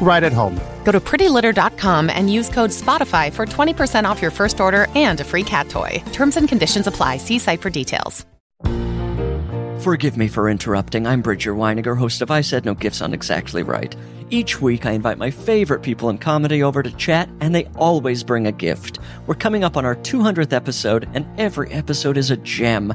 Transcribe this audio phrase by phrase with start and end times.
[0.00, 0.60] right at home.
[0.84, 5.24] Go to prettylitter.com and use code SPOTIFY for 20% off your first order and a
[5.24, 6.02] free cat toy.
[6.12, 7.16] Terms and conditions apply.
[7.16, 8.24] See site for details.
[9.80, 11.06] Forgive me for interrupting.
[11.06, 13.94] I'm Bridger Winegar, host of I Said No Gifts on Exactly Right.
[14.30, 18.24] Each week, I invite my favorite people in comedy over to chat, and they always
[18.24, 18.98] bring a gift.
[19.26, 22.94] We're coming up on our 200th episode, and every episode is a gem.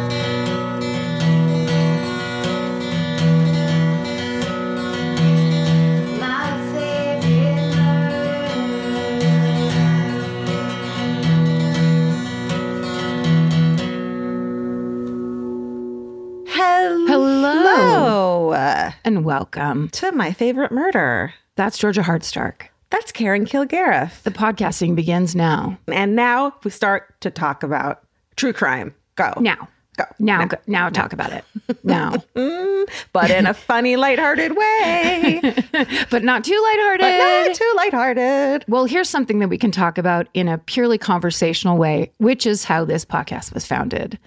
[18.51, 18.89] Hello.
[19.05, 19.87] and welcome.
[19.91, 21.33] To my favorite murder.
[21.55, 22.63] That's Georgia Hardstark.
[22.89, 24.23] That's Karen Kilgariff.
[24.23, 25.77] The podcasting begins now.
[25.87, 28.03] And now we start to talk about
[28.35, 28.93] true crime.
[29.15, 29.31] Go.
[29.39, 29.69] Now.
[29.95, 30.03] Go.
[30.19, 31.45] Now, go, now talk about it.
[31.83, 32.11] Now.
[32.35, 35.39] Mm, but in a funny, lighthearted way.
[36.09, 36.99] but not too lighthearted.
[36.99, 38.65] but not too lighthearted.
[38.67, 42.65] Well, here's something that we can talk about in a purely conversational way, which is
[42.65, 44.19] how this podcast was founded.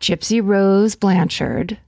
[0.00, 1.78] Gypsy Rose Blanchard,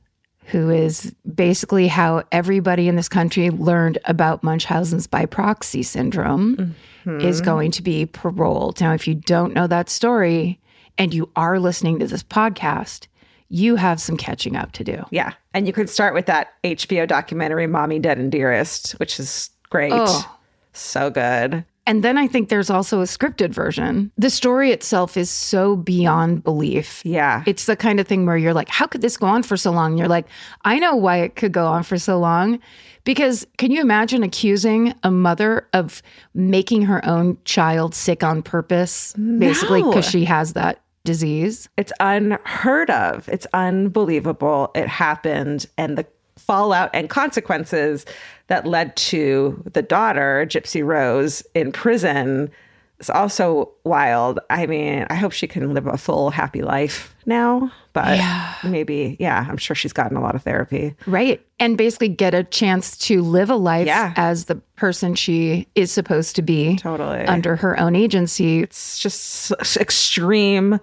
[0.48, 6.74] who is basically how everybody in this country learned about Munchausen's by proxy syndrome,
[7.06, 7.44] is mm-hmm.
[7.44, 8.80] going to be paroled.
[8.80, 10.58] Now, if you don't know that story
[10.96, 13.08] and you are listening to this podcast,
[13.50, 15.04] you have some catching up to do.
[15.10, 15.34] Yeah.
[15.52, 19.92] And you could start with that HBO documentary, Mommy Dead and Dearest, which is great.
[19.94, 20.36] Oh.
[20.72, 21.64] So good.
[21.88, 24.12] And then I think there's also a scripted version.
[24.18, 27.00] The story itself is so beyond belief.
[27.04, 27.42] Yeah.
[27.46, 29.70] It's the kind of thing where you're like, how could this go on for so
[29.72, 29.92] long?
[29.92, 30.26] And You're like,
[30.66, 32.60] I know why it could go on for so long.
[33.04, 36.02] Because can you imagine accusing a mother of
[36.34, 39.88] making her own child sick on purpose, basically, No.
[39.88, 41.70] because she has that disease?
[41.78, 43.26] It's unheard of.
[43.30, 44.70] It's unbelievable.
[44.74, 45.64] It happened.
[45.78, 46.04] And the
[46.36, 48.04] fallout and consequences
[48.48, 52.50] that led to the daughter, Gypsy Rose, in prison
[52.98, 54.40] is also wild.
[54.50, 57.70] I mean, I hope she can live a full, happy life now.
[57.92, 58.18] But
[58.64, 60.94] maybe, yeah, I'm sure she's gotten a lot of therapy.
[61.06, 61.44] Right.
[61.60, 64.12] And basically get a chance to live a life Yeah.
[64.16, 67.24] as the person she is supposed to be Totally.
[67.26, 68.60] under her own agency.
[68.60, 70.80] It's just extreme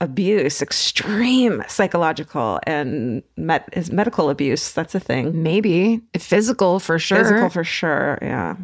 [0.00, 4.72] abuse, extreme psychological and med- is medical abuse.
[4.72, 5.42] That's a thing.
[5.42, 7.18] Maybe physical for sure.
[7.18, 8.18] Physical for sure.
[8.22, 8.56] Yeah.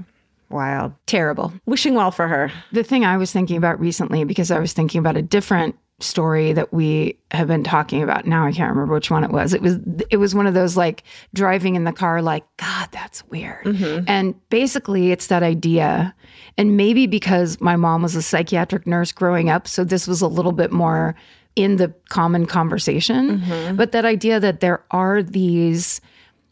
[0.49, 0.93] Wild.
[1.07, 1.53] Terrible.
[1.67, 2.53] Wishing well for her.
[2.73, 6.53] The thing I was thinking about recently, because I was thinking about a different story
[6.53, 8.27] that we have been talking about.
[8.27, 9.55] Now I can't remember which one it was.
[9.55, 9.79] It was
[10.11, 11.03] it was one of those like
[11.33, 13.65] driving in the car, like God, that's weird.
[13.65, 14.05] Mm-hmm.
[14.07, 16.15] And basically, it's that idea.
[16.59, 20.29] And maybe because my mom was a psychiatric nurse growing up, so this was a
[20.29, 21.15] little bit more
[21.55, 23.41] in the common conversation.
[23.41, 23.77] Mm-hmm.
[23.77, 26.01] But that idea that there are these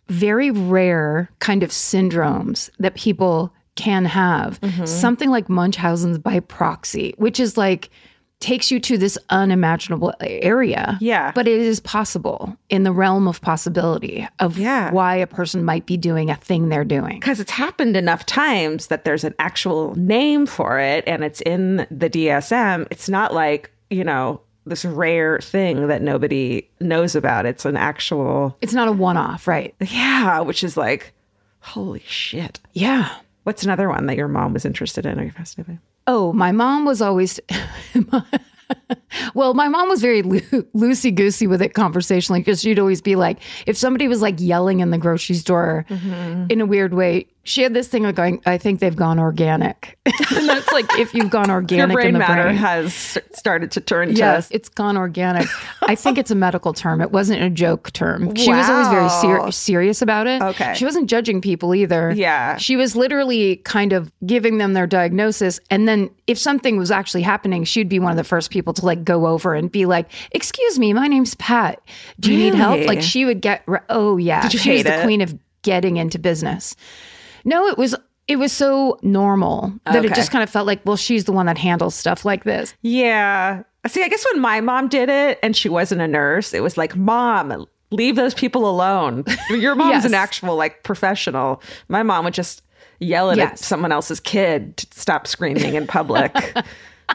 [0.09, 4.61] very rare kind of syndromes that people can have.
[4.61, 4.87] Mm-hmm.
[4.87, 7.91] Something like Munchausen's by proxy, which is like
[8.44, 10.99] takes you to this unimaginable area.
[11.00, 11.32] Yeah.
[11.34, 14.93] But it is possible in the realm of possibility of Yeah.
[14.93, 17.19] why a person might be doing a thing they're doing.
[17.21, 21.87] Because it's happened enough times that there's an actual name for it and it's in
[21.91, 22.87] the DSM.
[22.91, 27.47] It's not like, you know, this rare thing that nobody knows about.
[27.47, 29.75] It's an actual, It's not a one off, right?
[29.81, 31.12] yeah, which is like,
[31.61, 32.61] holy shit.
[32.73, 33.08] Yeah.
[33.44, 35.81] What's another one that your mom was interested in or you're fascinated by?
[36.06, 37.40] Oh, my mom was always.
[39.34, 40.40] well, my mom was very loo-
[40.74, 44.80] loosey goosey with it conversationally because she'd always be like, if somebody was like yelling
[44.80, 46.46] in the grocery store mm-hmm.
[46.50, 49.99] in a weird way, she had this thing of going, I think they've gone organic.
[50.06, 52.56] and that's like if you've gone Your organic in brain the matter brain.
[52.56, 55.46] has started to turn Yes, to it's gone organic.
[55.82, 57.00] I think it's a medical term.
[57.00, 58.35] It wasn't a joke term.
[58.35, 60.41] She was always very ser- serious about it.
[60.43, 60.75] Okay.
[60.75, 62.12] She wasn't judging people either.
[62.12, 62.56] Yeah.
[62.56, 65.61] She was literally kind of giving them their diagnosis.
[65.70, 68.87] And then if something was actually happening, she'd be one of the first people to
[68.87, 71.81] like go over and be like, Excuse me, my name's Pat.
[72.20, 72.87] Do you need help?
[72.87, 74.40] Like she would get, re- oh, yeah.
[74.43, 75.05] Did you she was hate the it?
[75.05, 76.75] queen of getting into business.
[77.44, 77.94] No, it was
[78.26, 81.44] it was so normal that it just kind of felt like, well, she's the one
[81.46, 82.75] that handles stuff like this.
[82.82, 83.62] Yeah.
[83.87, 86.79] See, I guess when my mom did it and she wasn't a nurse, it was
[86.79, 89.25] like, Mom, leave those people alone.
[89.50, 90.05] Your mom's Yes.
[90.06, 91.62] an actual like professional.
[91.88, 92.62] My mom would just
[92.99, 93.67] yell at Yes.
[93.67, 96.35] someone else's kid to stop screaming in public.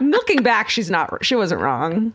[0.02, 2.14] Looking back, she's not she wasn't wrong.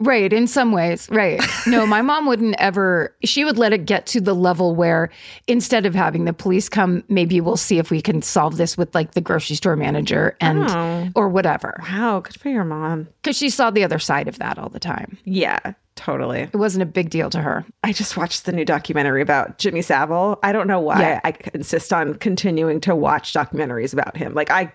[0.00, 1.42] Right, in some ways, right.
[1.66, 5.10] No, my mom wouldn't ever, she would let it get to the level where
[5.48, 8.94] instead of having the police come, maybe we'll see if we can solve this with
[8.94, 11.08] like the grocery store manager and, oh.
[11.16, 11.80] or whatever.
[11.82, 13.08] Wow, good for your mom.
[13.22, 15.18] Because she saw the other side of that all the time.
[15.24, 16.42] Yeah, totally.
[16.42, 17.64] It wasn't a big deal to her.
[17.82, 20.38] I just watched the new documentary about Jimmy Savile.
[20.44, 21.20] I don't know why Yeah.
[21.24, 24.32] I insist on continuing to watch documentaries about him.
[24.32, 24.72] Like I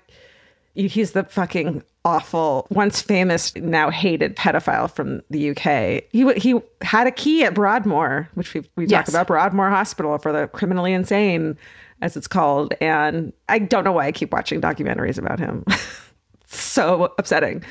[0.75, 6.04] he's the fucking awful, once famous, now hated pedophile from the UK.
[6.12, 9.06] He he had a key at Broadmoor, which we we Yes.
[9.06, 11.58] talk about Broadmoor Hospital for the criminally insane,
[12.02, 12.74] as it's called.
[12.81, 15.64] And I don't know why I keep watching documentaries about him.
[16.48, 17.64] so upsetting.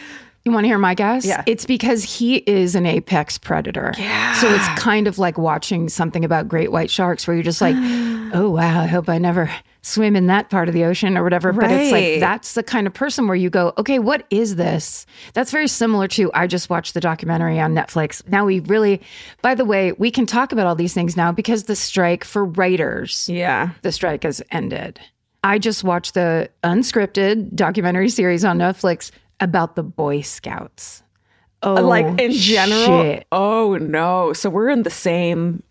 [0.44, 1.25] You want to hear my guess?
[1.25, 1.44] Yeah.
[1.46, 3.94] It's because he is an apex predator.
[3.96, 4.34] Yeah.
[4.34, 7.76] So it's kind of like watching something about great white sharks where you're just like,
[8.32, 9.50] oh, wow, I hope I never
[9.82, 11.52] swim in that part of the ocean or whatever.
[11.52, 15.06] But it's like, that's the kind of person where you go, okay, what is this?
[15.34, 18.26] That's very similar to, I just watched the documentary on Netflix.
[18.29, 19.00] Now we really,
[19.43, 22.44] by the way, we can talk about all these things now because the strike for
[22.44, 23.70] writers Yeah.
[23.82, 25.00] the strike has ended.
[25.44, 31.02] I just watched the unscripted documentary series on Netflix about the Boy Scouts.
[31.64, 33.02] Uh, oh, like in general.
[33.02, 33.26] shit.
[33.32, 34.32] Oh no.
[34.32, 35.62] So we're in the same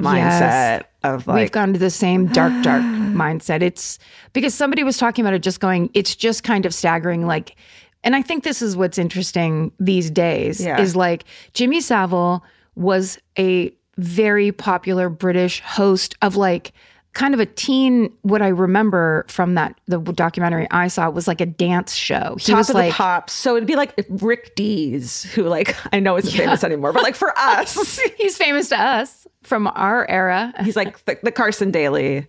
[0.00, 0.82] mindset Yes.
[1.14, 3.62] Of We've gone to the same dark, dark mindset.
[3.62, 3.98] It's
[4.32, 7.26] because somebody was talking about it, just going, it's just kind of staggering.
[7.26, 7.56] Like,
[8.04, 10.80] and I think this is what's interesting these days Yeah.
[10.80, 11.24] is like
[11.54, 12.44] Jimmy Savile
[12.76, 16.72] was a very popular British host of like
[17.12, 18.12] kind of a teen.
[18.22, 22.36] What I remember from that the documentary I saw was like a dance show.
[22.38, 23.32] He top was of like the pops.
[23.32, 27.16] So it'd be like Rick Dees, who like I know isn't famous anymore, but like
[27.16, 30.52] for us, he's famous to us from our era.
[30.62, 32.26] he's like the, the Carson Daly,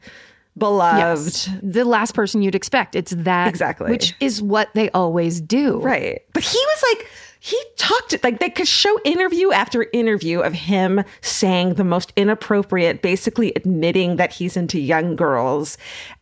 [0.60, 1.26] beloved.
[1.28, 1.50] Yes.
[1.64, 2.96] The last person you'd expect.
[2.96, 3.90] It's that Exactly.
[3.90, 5.80] which is what they always do.
[5.80, 6.22] Right.
[6.34, 7.08] But he was like,
[7.42, 13.02] he talked like they could show interview after interview of him saying the most inappropriate,
[13.02, 15.78] basically admitting that he's into young girls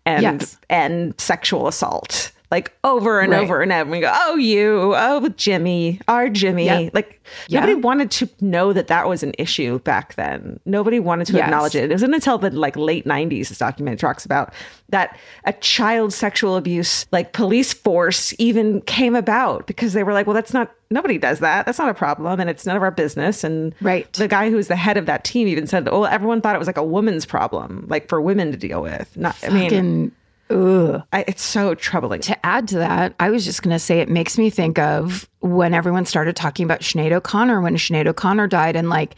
[0.06, 0.58] and Yes.
[0.70, 2.32] and sexual assault.
[2.50, 3.44] Like over and Right.
[3.44, 3.92] over and over.
[3.92, 6.66] We go, oh, you, oh, Jimmy, our Jimmy.
[6.66, 6.90] Yeah.
[6.94, 7.60] Like Yeah.
[7.60, 10.58] nobody wanted to know that that was an issue back then.
[10.66, 11.44] Nobody wanted to Yes.
[11.44, 11.92] acknowledge it.
[11.92, 14.54] It wasn't until the like late '90s this documentary talks about
[14.90, 20.26] that a child sexual abuse like police force even came about because they were like,
[20.26, 21.66] well, that's not nobody does that.
[21.66, 23.44] That's not a problem, and it's none of our business.
[23.44, 24.12] And Right.
[24.14, 26.60] the guy who was the head of that team even said, oh, everyone thought it
[26.60, 29.18] was like a woman's problem, like for women to deal with.
[29.18, 30.12] Not, I mean, Fucking
[30.50, 31.04] ugh.
[31.12, 32.22] I, it's so troubling.
[32.22, 35.28] To add to that, I was just going to say it makes me think of
[35.40, 39.16] when everyone started talking about Sinead O'Connor when Sinead O'Connor died and like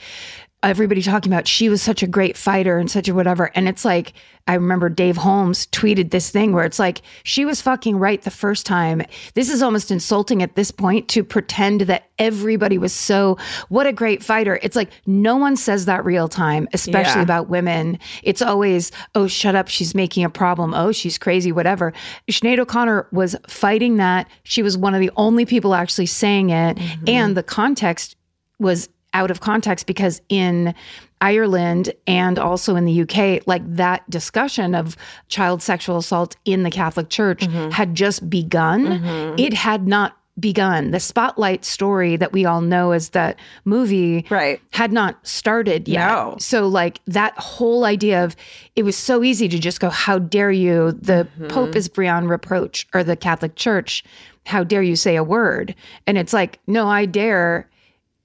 [0.61, 3.49] everybody talking about she was such a great fighter and such a whatever.
[3.55, 4.13] And it's like,
[4.45, 8.31] I remember Dave Holmes tweeted this thing where it's like, she was fucking right the
[8.31, 9.03] first time.
[9.35, 13.37] This is almost insulting at this point to pretend that everybody was so,
[13.69, 14.59] what a great fighter.
[14.61, 17.23] It's like, no one says that real time, especially Yeah.
[17.23, 17.97] about women.
[18.23, 19.69] It's always, oh, shut up.
[19.69, 20.73] She's making a problem.
[20.73, 21.93] Oh, she's crazy, whatever.
[22.29, 24.27] Sinead O'Connor was fighting that.
[24.43, 26.75] She was one of the only people actually saying it.
[26.77, 27.03] Mm-hmm.
[27.07, 28.17] And the context
[28.59, 30.73] was out of context because in
[31.21, 34.95] Ireland and also in the UK, like that discussion of
[35.27, 37.71] child sexual assault in the Catholic Church mm-hmm.
[37.71, 38.85] had just begun.
[38.85, 39.39] Mm-hmm.
[39.39, 40.91] It had not begun.
[40.91, 44.61] The spotlight story that we all know as that movie Right.
[44.71, 46.07] had not started yet.
[46.07, 46.37] No.
[46.39, 48.37] So like that whole idea of
[48.77, 50.93] it was so easy to just go, How dare you?
[50.93, 51.47] The mm-hmm.
[51.47, 54.03] Pope is beyond reproach or the Catholic Church,
[54.45, 55.75] how dare you say a word?
[56.07, 57.68] And it's like, no, I dare.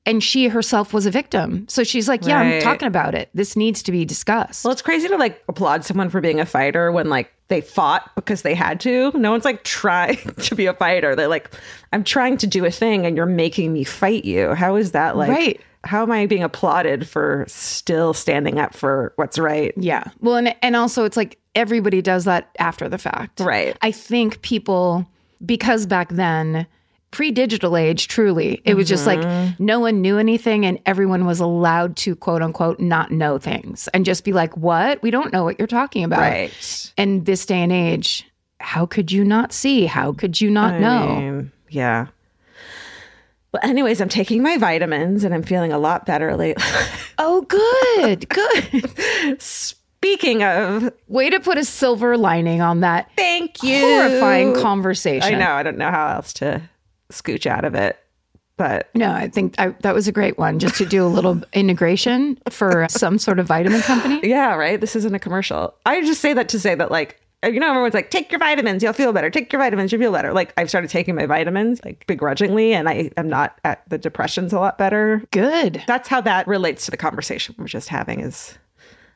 [0.07, 1.67] And she herself was a victim.
[1.69, 3.31] So she's like, Yeah, I'm talking about it.
[3.35, 4.65] This needs to be discussed.
[4.65, 8.11] Well, it's crazy to like applaud someone for being a fighter when like they fought
[8.15, 9.13] because they had to.
[9.15, 11.15] No one's like trying to be a fighter.
[11.15, 11.51] They're like,
[11.93, 14.55] I'm trying to do a thing and you're making me fight you.
[14.55, 15.31] How is that like?
[15.31, 15.61] Right.
[15.85, 19.75] How am I being applauded for still standing up for what's right?
[19.77, 20.05] Yeah.
[20.21, 23.41] Well, and and also it's like everybody does that after the fact.
[23.41, 23.77] Right.
[23.83, 25.07] I think people
[25.45, 26.67] because back then
[27.15, 29.65] pre-digital age truly it was just like Mm-hmm.
[29.65, 34.05] no one knew anything and everyone was allowed to quote unquote not know things and
[34.05, 36.93] just be like what we don't know what you're talking about Right.
[36.99, 38.29] and this day and age
[38.61, 42.09] how could you not see how could you not know Um, yeah.
[43.53, 46.65] But anyways, I'm taking my vitamins and I'm feeling a lot better lately.
[47.19, 53.79] oh good good speaking of, Way to put a silver lining on that thank you.
[53.81, 55.35] horrifying conversation.
[55.37, 55.53] I know.
[55.53, 56.63] I don't know how else to
[57.11, 57.99] scooch out of it,
[58.57, 61.43] but No, I think I, that was a great one just to do a little
[61.53, 64.21] integration for some sort of vitamin company.
[64.23, 64.81] yeah, right.
[64.81, 65.75] This isn't a commercial.
[65.87, 68.39] I just say that to say that, like, uh, you know, everyone's like, take your
[68.39, 69.29] vitamins, you'll feel better.
[69.29, 70.33] Take your vitamins, you'll feel better.
[70.33, 74.53] Like, I've started taking my vitamins, like, begrudgingly, and I am not at the depression's
[74.53, 75.23] a lot better.
[75.31, 75.83] Good.
[75.87, 78.21] That's how that relates to the conversation we're just having.
[78.21, 78.57] Is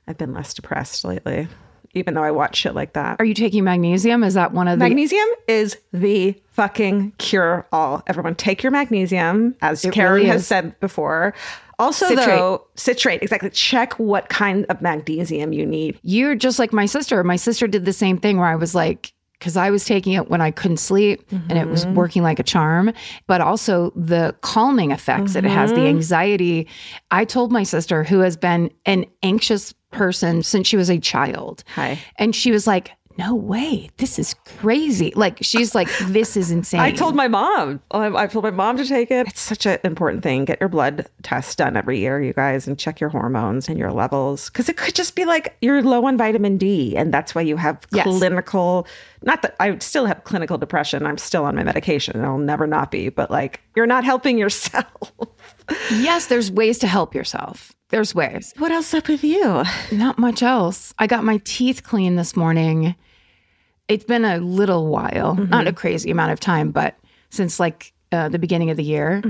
[0.07, 1.49] I've been less depressed lately,
[1.95, 3.17] even though I watch shit like that.
[3.21, 4.23] Are you taking magnesium?
[4.25, 8.03] Is that one of the Magnesium is the fucking cure all.
[8.07, 11.35] Everyone take your magnesium, as Karen really has said before.
[11.79, 12.27] Also, Citrate.
[12.27, 13.51] though, citrate, exactly.
[13.51, 15.99] Check what kind of magnesium you need.
[16.03, 17.23] You're just like my sister.
[17.23, 20.29] My sister did the same thing where I was like, because I was taking it
[20.29, 21.95] when I couldn't sleep and it was mm-hmm.
[21.95, 22.93] working like a charm,
[23.29, 25.87] but also the calming effects that it has, the mm-hmm.
[25.87, 26.67] anxiety.
[27.13, 31.65] I told my sister, who has been an anxious person since she was a child.
[31.75, 31.99] Hi.
[32.17, 35.13] And she was like, no way, this is crazy.
[35.17, 36.79] Like, she's like, this is insane.
[36.79, 37.81] I told my mom.
[37.91, 39.27] I I told my mom to take it.
[39.27, 40.45] It's such an important thing.
[40.45, 43.91] Get your blood test done every year, you guys, and check your hormones and your
[43.91, 44.51] levels.
[44.51, 47.57] Because it could just be like you're low on vitamin D, and that's why you
[47.57, 48.05] have Yes.
[48.05, 48.87] clinical.
[49.25, 51.05] Not that I still have clinical depression.
[51.05, 52.25] I'm still on my medication.
[52.25, 53.09] I'll never not be.
[53.09, 54.87] But like you're not helping yourself.
[55.91, 57.73] yes, there's ways to help yourself.
[57.91, 58.53] There's ways.
[58.59, 59.65] what else up with you?
[59.93, 60.93] Not much else.
[60.99, 62.95] I got my teeth clean this morning.
[63.89, 66.97] It's been a little while, not a crazy amount of time, but
[67.31, 69.23] since like uh, the beginning of the year.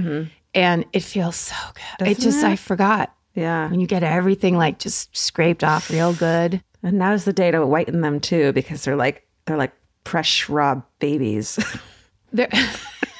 [0.55, 1.55] And it feels so
[1.99, 2.09] good.
[2.09, 3.71] it just, I forgot Yeah.
[3.71, 6.61] when you get everything like just scraped off real good.
[6.83, 9.73] And now's the day to whiten them too, because they're like they're like
[10.05, 11.59] fresh raw babies.
[12.33, 12.49] They're,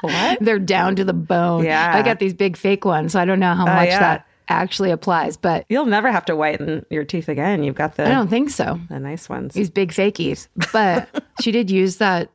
[0.00, 0.38] what?
[0.40, 1.64] they're down to the bone.
[1.64, 1.92] Yeah.
[1.94, 3.12] I got these big fake ones.
[3.12, 3.98] So I don't know how oh, much yeah.
[3.98, 7.62] that actually applies, but You'll never have to whiten your teeth again.
[7.62, 8.80] You've got the I don't think so.
[8.88, 9.54] the nice ones.
[9.54, 10.48] these big fakies.
[10.72, 12.30] But she did use that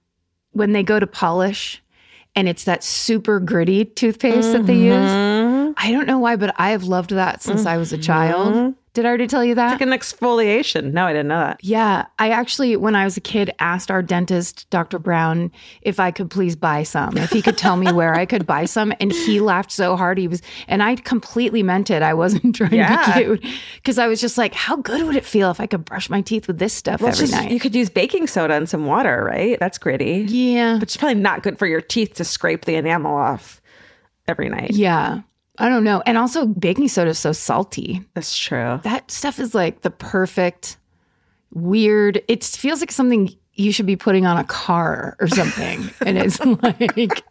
[0.52, 1.82] when they go to polish
[2.36, 4.96] and it's that super gritty toothpaste that they use.
[4.96, 5.74] Mm-hmm.
[5.78, 8.54] I don't know why, but I have loved that since I was a child.
[8.54, 8.79] Mm-hmm.
[8.94, 9.72] Did I already tell you that?
[9.74, 10.94] like an exfoliation.
[10.94, 11.60] No, I didn't know that.
[11.64, 14.98] Yeah, I actually, when I was a kid, asked our dentist, Dr.
[14.98, 15.52] Brown,
[15.84, 18.66] if I could please buy some, if he could tell me where I could buy
[18.66, 18.92] some.
[19.00, 20.18] And he laughed so hard.
[20.18, 22.02] He was, and I completely meant it.
[22.02, 22.98] I wasn't trying Yeah.
[23.14, 25.68] to be cute because I was just like, how good would it feel if I
[25.68, 27.52] could brush my teeth with this stuff Well, every just- night?
[27.52, 29.60] You could use baking soda and some water, right?
[29.60, 30.26] That's gritty.
[30.28, 30.74] yeah.
[30.80, 33.62] But it's probably not good for your teeth to scrape the enamel off
[34.28, 34.72] every night.
[34.72, 35.22] Yeah.
[35.60, 36.02] I don't know.
[36.06, 38.04] And also, baking soda is so salty.
[38.14, 38.80] That's true.
[38.84, 40.78] That stuff is like the perfect,
[41.54, 45.90] weird, it feels like something you should be putting on a car or something.
[46.06, 47.22] and it's like,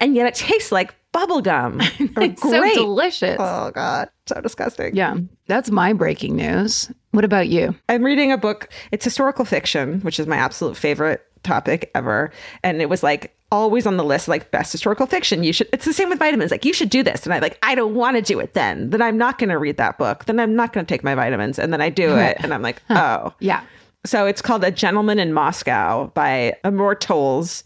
[0.00, 1.80] And yet it tastes like bubble gum.
[1.98, 3.36] it's so delicious.
[3.38, 4.94] Oh God, so disgusting.
[4.94, 5.16] Yeah.
[5.46, 6.90] That's my breaking news.
[7.10, 7.74] What about you?
[7.88, 8.70] I'm reading a book.
[8.92, 12.30] It's historical fiction, which is my absolute favorite topic ever.
[12.62, 15.44] And it was like always on the list, like best historical fiction.
[15.44, 15.68] You should.
[15.72, 16.50] It's the same with vitamins.
[16.50, 18.54] Like you should do this, and I like I don't want to do it.
[18.54, 20.24] Then then I'm not going to read that book.
[20.24, 22.62] Then I'm not going to take my vitamins, and then I do it, and I'm
[22.62, 23.32] like, oh.
[23.38, 23.62] Yeah.
[24.04, 27.62] So it's called A Gentleman in Moscow by Amor Towles,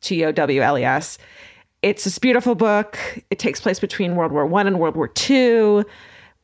[0.00, 1.18] T O W L E S.
[1.82, 2.98] It's this beautiful book.
[3.28, 5.84] It takes place between World War One and World War Two,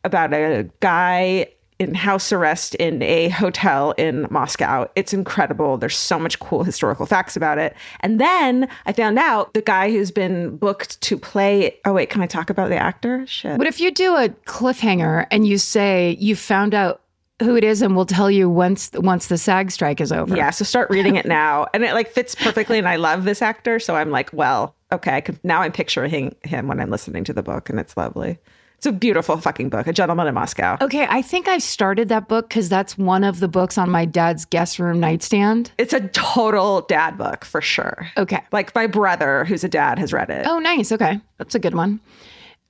[0.04, 1.46] about a guy
[1.80, 4.86] in house arrest in a hotel in Moscow.
[4.96, 5.78] It's incredible.
[5.78, 7.74] There's so much cool historical facts about it.
[8.00, 11.78] And then I found out the guy who's been booked to play.
[11.86, 13.26] Oh wait, can I talk about the actor?
[13.26, 13.56] Shit.
[13.56, 17.00] But if you do a cliffhanger and you say you found out
[17.40, 20.36] who it is and we'll tell you once once the SAG strike is over?
[20.36, 22.76] Yeah, so start reading it now, and it like fits perfectly.
[22.76, 25.16] And I love this actor, so I'm like, well, okay.
[25.16, 28.38] I could, now I'm picturing him when I'm listening to the book, and it's lovely.
[28.80, 30.78] It's a beautiful fucking book, A Gentleman in Moscow.
[30.80, 34.06] Okay, I think I started that book because that's one of the books on my
[34.06, 35.70] dad's guest room nightstand.
[35.76, 38.10] It's a total dad book for sure.
[38.16, 38.40] Okay.
[38.52, 40.46] Like my brother, who's a dad, has read it.
[40.46, 40.92] Oh, nice.
[40.92, 42.00] Okay, that's a good one.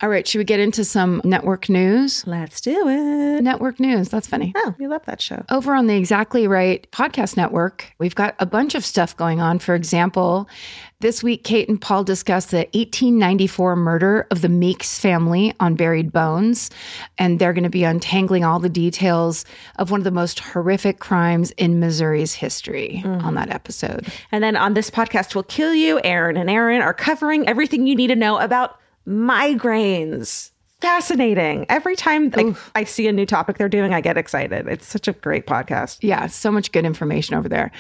[0.02, 2.26] All right, should we get into some network news?
[2.26, 3.42] Let's do it.
[3.42, 4.08] Network news.
[4.08, 4.54] That's funny.
[4.56, 5.44] Oh, we love that show.
[5.50, 9.58] Over on the Exactly Right podcast network, we've got a bunch of stuff going on.
[9.58, 10.48] For example,
[11.00, 16.12] this week, Kate and Paul discussed the 1894 murder of the Meeks family on Buried
[16.12, 16.70] Bones.
[17.18, 19.44] And they're going to be untangling all the details
[19.76, 23.22] of one of the most horrific crimes in Missouri's history mm.
[23.22, 24.08] on that episode.
[24.32, 27.94] And then on this podcast, We'll Kill You, Erin and Erin are covering everything you
[27.94, 28.79] need to know about
[29.10, 30.52] migraines.
[30.80, 31.66] fascinating.
[31.68, 34.66] Every time like, I see a new topic they're doing, I get excited.
[34.66, 35.98] It's such a great podcast.
[36.00, 37.70] Yeah, so much good information over there.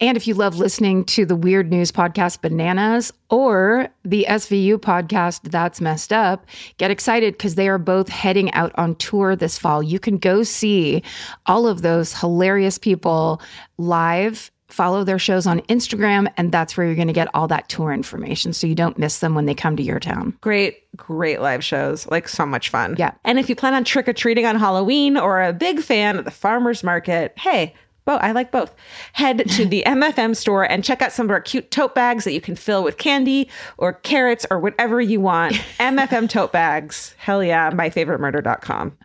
[0.00, 5.50] And if you love listening to the weird news podcast Bananas or the SVU podcast
[5.50, 6.46] That's Messed Up,
[6.78, 9.82] get excited because they are both heading out on tour this fall.
[9.82, 11.02] You can go see
[11.46, 13.40] all of those hilarious people
[13.78, 17.68] live follow their shows on Instagram, and that's where you're going to get all that
[17.68, 20.36] tour information so you don't miss them when they come to your town.
[20.40, 22.06] Great, great live shows.
[22.08, 22.96] Like so much fun.
[22.98, 23.12] Yeah.
[23.24, 26.24] And if you plan on trick or treating on Halloween or a big fan of
[26.24, 27.74] the farmer's market, hey,
[28.06, 28.74] well, I like both.
[29.12, 32.32] Head to the MFM store and check out some of our cute tote bags that
[32.32, 35.54] you can fill with candy or carrots or whatever you want.
[35.80, 37.14] MFM tote bags.
[37.18, 37.70] Hell yeah.
[37.70, 38.96] Myfavoritemurder.com.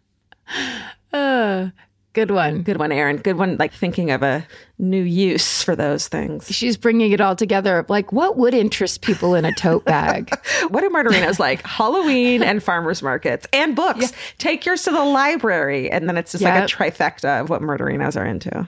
[1.13, 1.69] Uh,
[2.13, 2.63] good one.
[2.63, 3.17] Good one, Aaron.
[3.17, 4.45] Good one, like thinking of a
[4.77, 6.47] new use for those things.
[6.47, 7.85] She's bringing it all together.
[7.87, 10.29] Like, what would interest people in a tote bag?
[10.69, 11.65] what are murderinos like?
[11.65, 14.11] Halloween and farmers markets and books.
[14.37, 15.89] Take yours to the library.
[15.91, 18.67] And then it's just like a trifecta of what murderinos are into.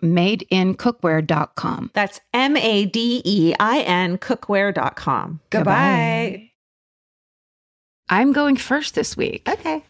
[0.00, 1.90] madeincookware.com.
[1.94, 5.40] That's M A D E I N cookware.com.
[5.50, 6.50] Goodbye.
[8.08, 9.48] I'm going first this week.
[9.48, 9.82] Okay.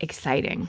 [0.00, 0.68] Exciting.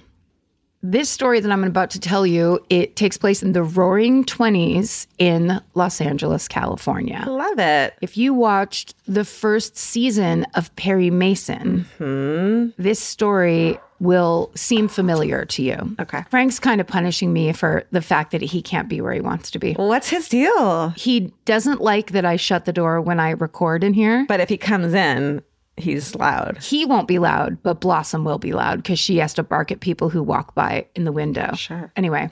[0.84, 5.06] This story that I'm about to tell you, it takes place in the roaring 20s
[5.20, 7.24] in Los Angeles, California.
[7.28, 7.94] Love it.
[8.02, 12.82] If you watched the first season of Perry Mason, mm-hmm.
[12.82, 15.96] this story will seem familiar to you.
[16.00, 16.24] Okay.
[16.32, 19.52] Frank's kind of punishing me for the fact that he can't be where he wants
[19.52, 19.74] to be.
[19.74, 20.90] What's his deal?
[20.98, 24.26] He doesn't like that I shut the door when I record in here.
[24.28, 25.44] But if he comes in,
[25.78, 26.58] he's loud.
[26.58, 29.80] He won't be loud, but Blossom will be loud because she has to bark at
[29.80, 31.54] people who walk by in the window.
[31.56, 31.92] Sure.
[31.96, 32.30] Anyway,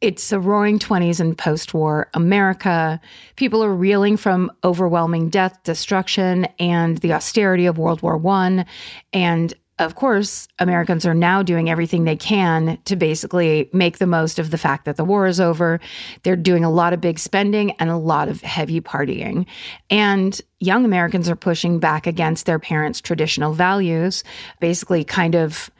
[0.00, 3.00] it's the roaring 20s in post war America.
[3.36, 8.64] People are reeling from overwhelming death, destruction, and the austerity of World War I.
[9.12, 14.38] And of course, Americans are now doing everything they can to basically make the most
[14.38, 15.80] of the fact that the war is over.
[16.22, 19.44] They're doing a lot of big spending and a lot of heavy partying.
[19.90, 24.24] And young Americans are pushing back against their parents' traditional values,
[24.60, 25.70] basically, kind of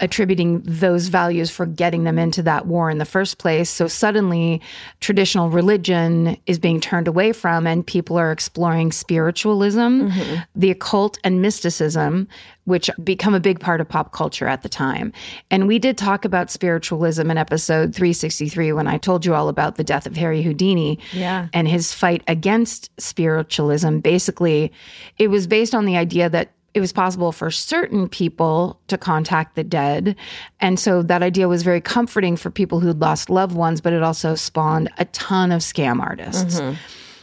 [0.00, 3.70] attributing those values for getting them into that war in the first place.
[3.70, 4.60] So suddenly,
[5.00, 10.40] traditional religion is being turned away from, and people are exploring spiritualism, mm-hmm.
[10.54, 12.28] the occult, and mysticism,
[12.64, 15.12] which become a big part of pop culture at the time.
[15.50, 19.76] And we did talk about spiritualism in episode 363 when I told you all about
[19.76, 21.48] the death of Harry Houdini Yeah.
[21.52, 23.98] and his fight against spiritualism.
[23.98, 24.72] Basically,
[25.18, 29.56] it was based on the idea that it was possible for certain people to contact
[29.56, 30.16] the dead.
[30.60, 34.02] And so that idea was very comforting for people who'd lost loved ones, but it
[34.02, 36.60] also spawned a ton of scam artists.
[36.60, 36.76] Mm-hmm.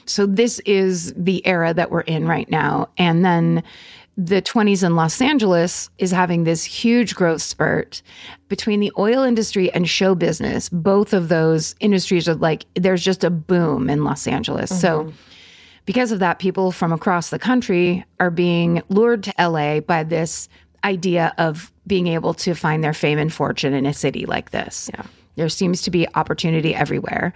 [0.05, 2.89] So this is the era that we're in right now.
[2.97, 3.63] And then
[4.17, 8.01] the 20s in Los Angeles is having this huge growth spurt
[8.49, 10.69] between the oil industry and show business.
[10.69, 14.77] Both of those industries are like, there's just a boom in Los Angeles.
[14.77, 15.15] So, mm-hmm.
[15.87, 20.49] Because of that, people from across the country are being lured to LA by this
[20.83, 24.91] idea of being able to find their fame and fortune in a city like this.
[24.93, 25.03] Yeah.
[25.37, 27.31] There seems to be opportunity everywhere.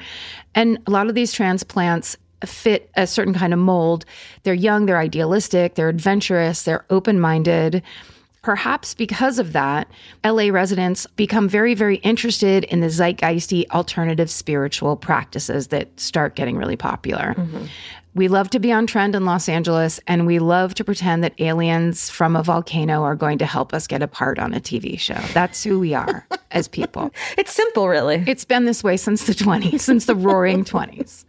[0.54, 4.04] And a lot of these transplants fit a certain kind of mold.
[4.44, 7.82] They're young, they're idealistic, they're adventurous, they're open minded.
[8.42, 9.88] Perhaps because of that,
[10.26, 16.58] LA residents become very, very interested in the zeitgeisty alternative spiritual practices that start getting
[16.58, 17.36] really popular.
[17.38, 17.66] Mm-hmm.
[18.14, 21.40] We love to be on trend in Los Angeles, and we love to pretend that
[21.40, 25.00] aliens from a volcano are going to help us get a part on a TV
[25.00, 25.18] show.
[25.34, 27.12] That's who we are as people.
[27.38, 28.24] It's simple, really.
[28.28, 31.24] It's been this way since the 20s, since the roaring 20s.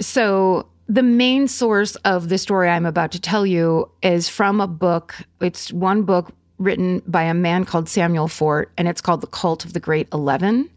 [0.00, 4.68] So, the main source of the story I'm about to tell you is from a
[4.68, 5.16] book.
[5.40, 9.64] It's one book written by a man called Samuel Fort, and it's called The Cult
[9.64, 10.70] of the Great Eleven.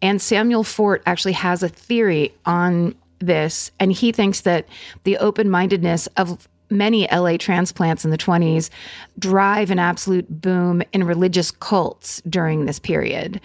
[0.00, 4.66] And Samuel Fort actually has a theory on this, and he thinks that
[5.04, 8.70] the open mindedness of many LA transplants in the 20s
[9.18, 13.40] drive an absolute boom in religious cults during this period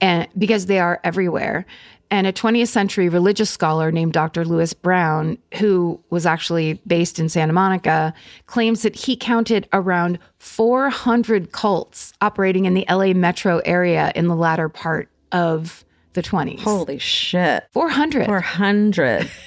[0.00, 1.66] and because they are everywhere
[2.10, 4.44] and a 20th century religious scholar named Dr.
[4.44, 8.14] Lewis Browne, who was actually based in Santa Monica,
[8.46, 14.36] claims that he counted around 400 cults operating in the LA metro area in the
[14.36, 16.60] latter part of the 20s.
[16.60, 17.64] Holy shit.
[17.72, 18.26] 400.
[18.26, 19.30] 400.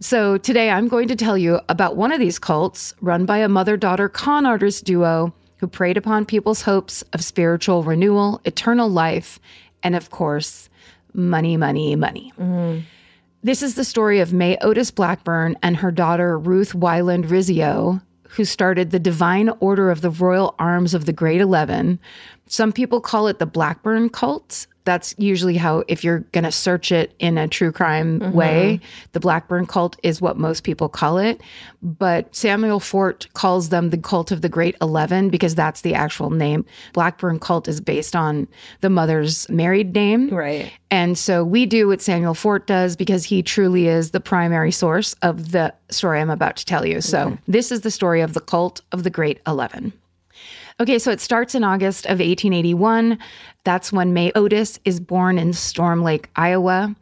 [0.00, 3.48] So today I'm going to tell you about one of these cults run by a
[3.48, 9.40] mother daughter con artist duo who preyed upon people's hopes of spiritual renewal, eternal life,
[9.82, 10.68] and of course,
[11.14, 12.30] money, money, money.
[12.38, 12.80] Mm-hmm.
[13.42, 18.44] This is the story of May Otis Blackburn and her daughter Ruth Wyland Rizzio, who
[18.44, 21.98] started the Divine Order of the Royal Arms of the Great Eleven.
[22.48, 24.66] Some people call it the Blackburn cult.
[24.86, 28.32] That's usually how, if you're going to search it in a true crime mm-hmm.
[28.32, 28.80] way,
[29.12, 31.42] the Blackburn cult is what most people call it.
[31.82, 36.30] But Samuel Fort calls them the cult of the Great Eleven because that's the actual
[36.30, 36.64] name.
[36.94, 38.48] Blackburn cult is based on
[38.80, 40.30] the mother's married name.
[40.30, 40.72] Right.
[40.90, 45.14] And so we do what Samuel Fort does because he truly is the primary source
[45.22, 47.00] of the story I'm about to tell you.
[47.00, 49.92] So this is the story of the cult of the Great Eleven.
[50.78, 53.18] Okay, so it starts in August of 1881.
[53.64, 56.94] That's when May Otis is born in Storm Lake, Iowa.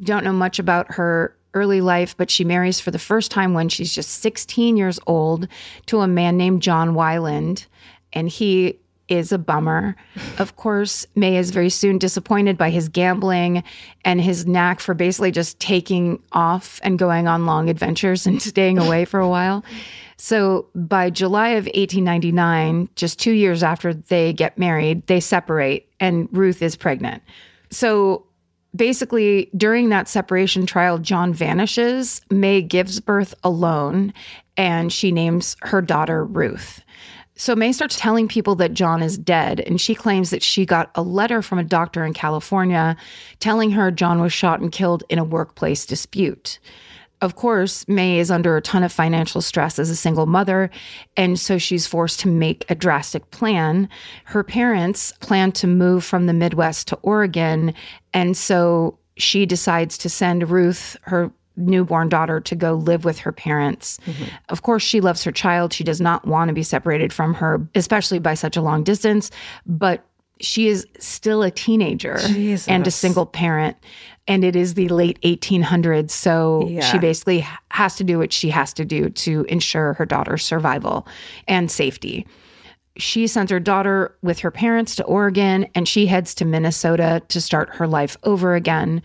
[0.00, 3.68] Don't know much about her early life, but she marries for the first time when
[3.68, 5.48] she's just 16 years old
[5.86, 7.66] to a man named John Wyland.
[8.12, 8.78] And he
[9.08, 9.96] is a bummer.
[10.38, 13.64] Of course, May is very soon disappointed by his gambling
[14.04, 18.78] and his knack for basically just taking off and going on long adventures and staying
[18.78, 19.64] away for a while.
[20.18, 26.28] So by July of 1899, just two years after they get married, they separate and
[26.32, 27.22] Ruth is pregnant.
[27.70, 28.26] So
[28.74, 32.20] basically, during that separation trial, John vanishes.
[32.30, 34.12] May gives birth alone
[34.56, 36.82] and she names her daughter Ruth.
[37.36, 40.90] So May starts telling people that John is dead, and she claims that she got
[40.96, 42.96] a letter from a doctor in California
[43.38, 46.58] telling her John was shot and killed in a workplace dispute.
[47.20, 50.70] Of course, May is under a ton of financial stress as a single mother,
[51.16, 53.88] and so she's forced to make a drastic plan.
[54.24, 57.74] Her parents plan to move from the Midwest to Oregon,
[58.14, 63.32] and so she decides to send Ruth, her newborn daughter, to go live with her
[63.32, 63.98] parents.
[64.06, 64.24] Mm-hmm.
[64.48, 65.72] Of course, she loves her child.
[65.72, 69.32] She does not want to be separated from her, especially by such a long distance,
[69.66, 70.04] but
[70.40, 72.20] she is still a teenager
[72.68, 73.76] and a single parent
[74.28, 76.80] and it is the late 1800s so Yeah.
[76.82, 81.06] she basically has to do what she has to do to ensure her daughter's survival
[81.48, 82.26] and safety
[82.96, 87.40] she sends her daughter with her parents to Oregon and she heads to Minnesota to
[87.40, 89.02] start her life over again.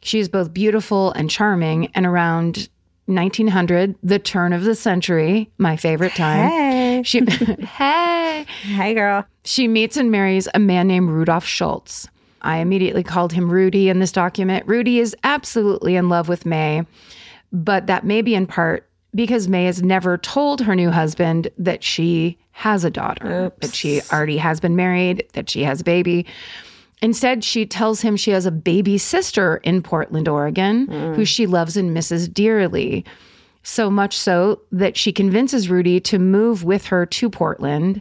[0.00, 2.70] She is both beautiful and charming, and around
[3.04, 6.48] 1900, the turn of the century, my favorite time.
[6.48, 7.02] Hey.
[7.04, 7.20] She,
[7.76, 9.26] hey, Hey, girl.
[9.44, 12.08] she meets and marries a man named Rudolf Schultz.
[12.42, 14.66] I immediately called him Rudy in this document.
[14.66, 16.86] Rudy is absolutely in love with May,
[17.52, 21.82] but that may be in part because May has never told her new husband that
[21.82, 26.26] she has a daughter, that she already has been married, that she has a baby.
[27.02, 31.16] Instead, she tells him she has a baby sister in Portland, Oregon, mm.
[31.16, 33.04] who she loves and misses dearly.
[33.62, 38.00] So much so that she convinces Rudy to move with her to Portland.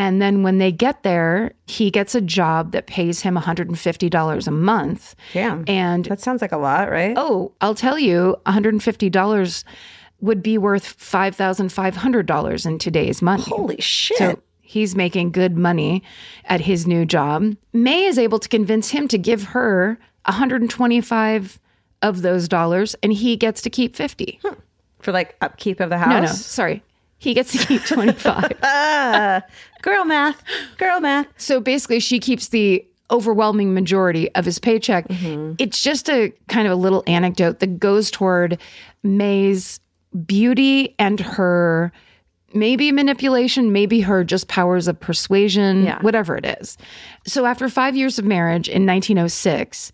[0.00, 4.50] And then when they get there, he gets a job that pays him $150 a
[4.50, 5.14] month.
[5.34, 5.64] Damn.
[5.66, 7.12] And That sounds like a lot, right?
[7.18, 9.64] oh, I'll tell you, $150
[10.22, 13.42] would be worth $5,500 in today's money.
[13.42, 14.16] Holy shit.
[14.18, 16.02] So he's making good money
[16.46, 17.56] at his new job.
[17.72, 21.58] May is able to convince him to give her 125
[22.02, 24.40] of those dollars and he gets to keep 50.
[25.00, 26.08] For like upkeep of the house?
[26.08, 26.82] No, no, sorry.
[27.20, 28.52] He gets to keep 25.
[28.64, 29.42] Ah,
[29.82, 30.42] girl math.
[30.78, 31.26] Girl math.
[31.36, 35.06] so basically she keeps the overwhelming majority of his paycheck.
[35.08, 35.54] Mm-hmm.
[35.58, 38.58] It's just a kind of a little anecdote that goes toward
[39.02, 39.80] May's
[40.26, 41.92] beauty and her
[42.52, 46.00] maybe manipulation, maybe her just powers of persuasion, Yeah.
[46.02, 46.76] whatever it is.
[47.26, 49.92] So after 5 years of marriage in 1906,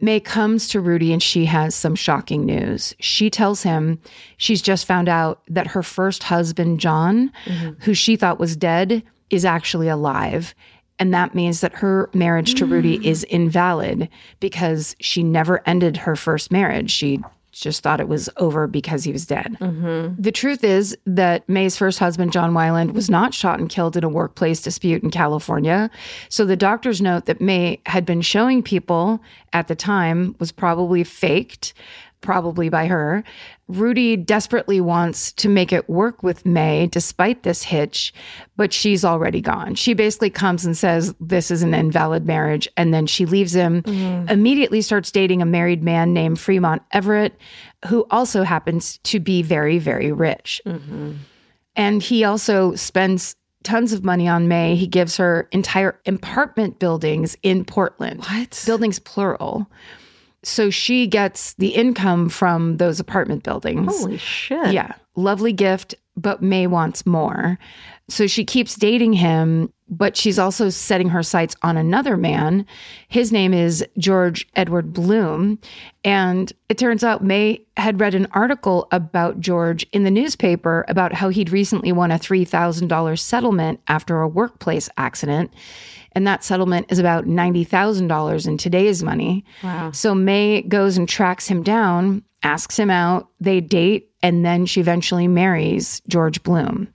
[0.00, 2.94] May comes to Rudy and she has some shocking news.
[3.00, 4.00] She tells him
[4.36, 7.72] she's just found out that her first husband, John, mm-hmm.
[7.80, 10.54] who she thought was dead, is actually alive.
[10.98, 14.08] And that means that her marriage to Rudy is invalid
[14.38, 16.90] because she never ended her first marriage.
[16.90, 17.20] She
[17.52, 19.56] just thought it was over because he was dead.
[19.60, 20.20] Mm-hmm.
[20.20, 24.04] The truth is that May's first husband, John Wyland, was not shot and killed in
[24.04, 25.90] a workplace dispute in California.
[26.28, 29.20] So the doctors note that May had been showing people
[29.52, 31.74] at the time was probably faked,
[32.20, 33.24] probably by her.
[33.70, 38.12] Rudy desperately wants to make it work with May despite this hitch,
[38.56, 39.74] but she's already gone.
[39.74, 42.68] She basically comes and says, This is an invalid marriage.
[42.76, 44.28] And then she leaves him, mm-hmm.
[44.28, 47.38] immediately starts dating a married man named Fremont Everett,
[47.86, 50.60] who also happens to be very, very rich.
[50.66, 51.12] Mm-hmm.
[51.76, 54.74] And he also spends tons of money on May.
[54.74, 58.20] He gives her entire apartment buildings in Portland.
[58.24, 58.62] What?
[58.66, 59.70] Buildings plural.
[60.42, 63.98] So she gets the income from those apartment buildings.
[63.98, 64.72] Holy shit.
[64.72, 64.94] Yeah.
[65.16, 67.58] Lovely gift, but May wants more.
[68.08, 72.66] So she keeps dating him, but she's also setting her sights on another man.
[73.08, 75.58] His name is George Edward Bloom.
[76.04, 81.12] And it turns out May had read an article about George in the newspaper about
[81.12, 85.52] how he'd recently won a $3,000 settlement after a workplace accident.
[86.12, 89.44] And that settlement is about $90,000 in today's money.
[89.62, 89.92] Wow.
[89.92, 94.80] So May goes and tracks him down, asks him out, they date, and then she
[94.80, 96.88] eventually marries George Bloom.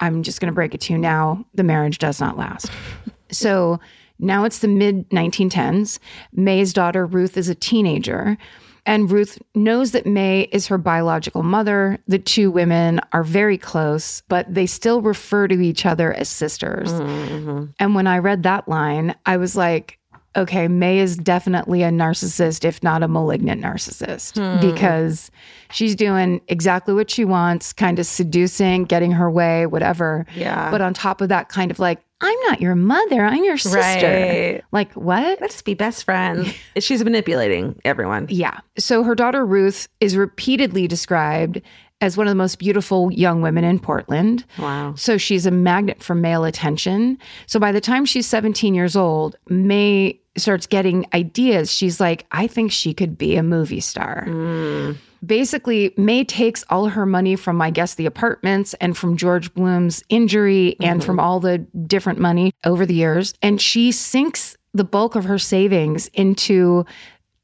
[0.00, 2.70] I'm just going to break it to you now the marriage does not last.
[3.30, 3.80] so
[4.18, 5.98] now it's the mid 1910s.
[6.32, 8.38] May's daughter, Ruth, is a teenager.
[8.86, 11.98] And Ruth knows that May is her biological mother.
[12.06, 16.92] The two women are very close, but they still refer to each other as sisters.
[16.92, 17.66] Mm-hmm.
[17.80, 19.98] And when I read that line, I was like,
[20.36, 24.60] okay, May is definitely a narcissist, if not a malignant narcissist, hmm.
[24.60, 25.30] because
[25.70, 30.26] she's doing exactly what she wants, kind of seducing, getting her way, whatever.
[30.34, 30.70] Yeah.
[30.70, 33.78] But on top of that, kind of like, I'm not your mother, I'm your sister.
[33.78, 34.64] Right.
[34.72, 35.40] Like, what?
[35.40, 36.52] Let's be best friends.
[36.78, 38.26] She's manipulating everyone.
[38.30, 38.60] Yeah.
[38.78, 41.60] So her daughter Ruth is repeatedly described
[42.00, 44.44] as one of the most beautiful young women in Portland.
[44.58, 44.94] Wow.
[44.96, 47.18] So she's a magnet for male attention.
[47.46, 51.72] So by the time she's 17 years old, May starts getting ideas.
[51.72, 54.26] She's like, I think she could be a movie star.
[54.28, 54.96] Mm.
[55.24, 60.02] Basically, May takes all her money from, I guess, the apartments and from George Bloom's
[60.08, 61.26] injury and from mm-hmm.
[61.26, 63.34] all the different money over the years.
[63.42, 66.84] And she sinks the bulk of her savings into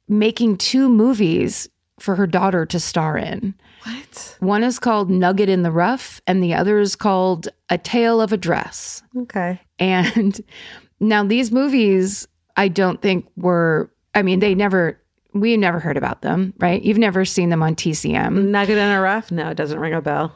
[0.08, 3.54] making two movies for her daughter to star in.
[3.84, 4.36] What?
[4.40, 8.32] One is called Nugget in the Rough, and the other is called A Tale of
[8.32, 9.02] a Dress.
[9.16, 9.60] Okay.
[9.78, 10.40] And
[11.00, 15.00] now these movies, I don't think were, I mean, they never,
[15.34, 16.82] we never heard about them, right?
[16.82, 18.48] You've never seen them on TCM.
[18.48, 19.30] Nugget in a rough?
[19.30, 20.34] No, it doesn't ring a bell.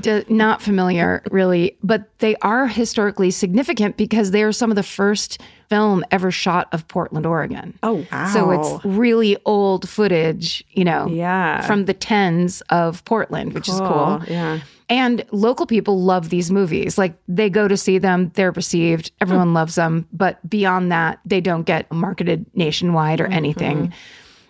[0.00, 4.82] D- not familiar, really, but they are historically significant because they are some of the
[4.82, 7.78] first film ever shot of Portland, Oregon.
[7.82, 8.32] Oh, wow.
[8.32, 11.62] So it's really old footage, you know, Yeah.
[11.62, 14.22] from the tens of Portland, which is cool.
[14.28, 14.60] Yeah.
[14.90, 16.96] And local people love these movies.
[16.96, 20.06] Like they go to see them, they're received, everyone loves them.
[20.12, 23.32] But beyond that, they don't get marketed nationwide or mm-hmm.
[23.34, 23.92] anything.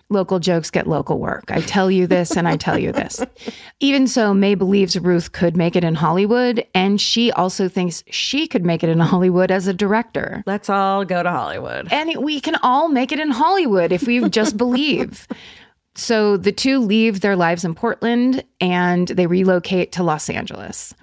[0.09, 1.45] Local jokes get local work.
[1.49, 3.23] I tell you this and I tell you this.
[3.79, 8.47] Even so, May believes Ruth could make it in Hollywood, and she also thinks she
[8.47, 10.43] could make it in Hollywood as a director.
[10.45, 11.91] Let's all go to Hollywood.
[11.91, 15.27] And we can all make it in Hollywood if we just believe.
[15.95, 20.93] So the two leave their lives in Portland and they relocate to Los Angeles.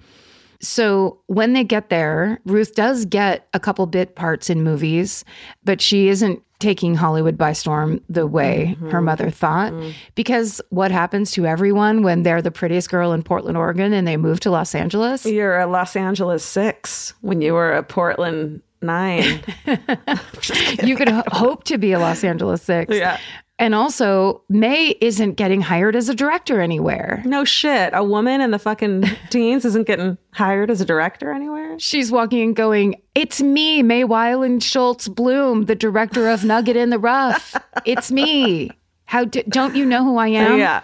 [0.61, 5.25] So when they get there, Ruth does get a couple bit parts in movies,
[5.65, 8.91] but she isn't taking Hollywood by storm the way mm-hmm.
[8.91, 9.73] her mother thought.
[9.73, 9.91] Mm-hmm.
[10.15, 14.17] Because what happens to everyone when they're the prettiest girl in Portland, Oregon, and they
[14.17, 15.27] move to Los Angeles?
[15.27, 19.43] You're a Los Angeles six when you were a Portland nine.
[20.83, 22.95] you could ho- hope to be a Los Angeles six.
[22.95, 23.19] Yeah.
[23.59, 27.23] And also, May isn't getting hired as a director anywhere.
[27.25, 27.91] no shit.
[27.95, 31.79] A woman in the fucking teens isn't getting hired as a director anywhere.
[31.79, 36.91] She's walking and going, It's me, May Weiland Schultz Bloom, the director of Nugget in
[36.91, 37.57] the Rough.
[37.87, 38.71] It's me.
[39.07, 40.59] How d- don't you know who I am?
[40.59, 40.83] Yeah.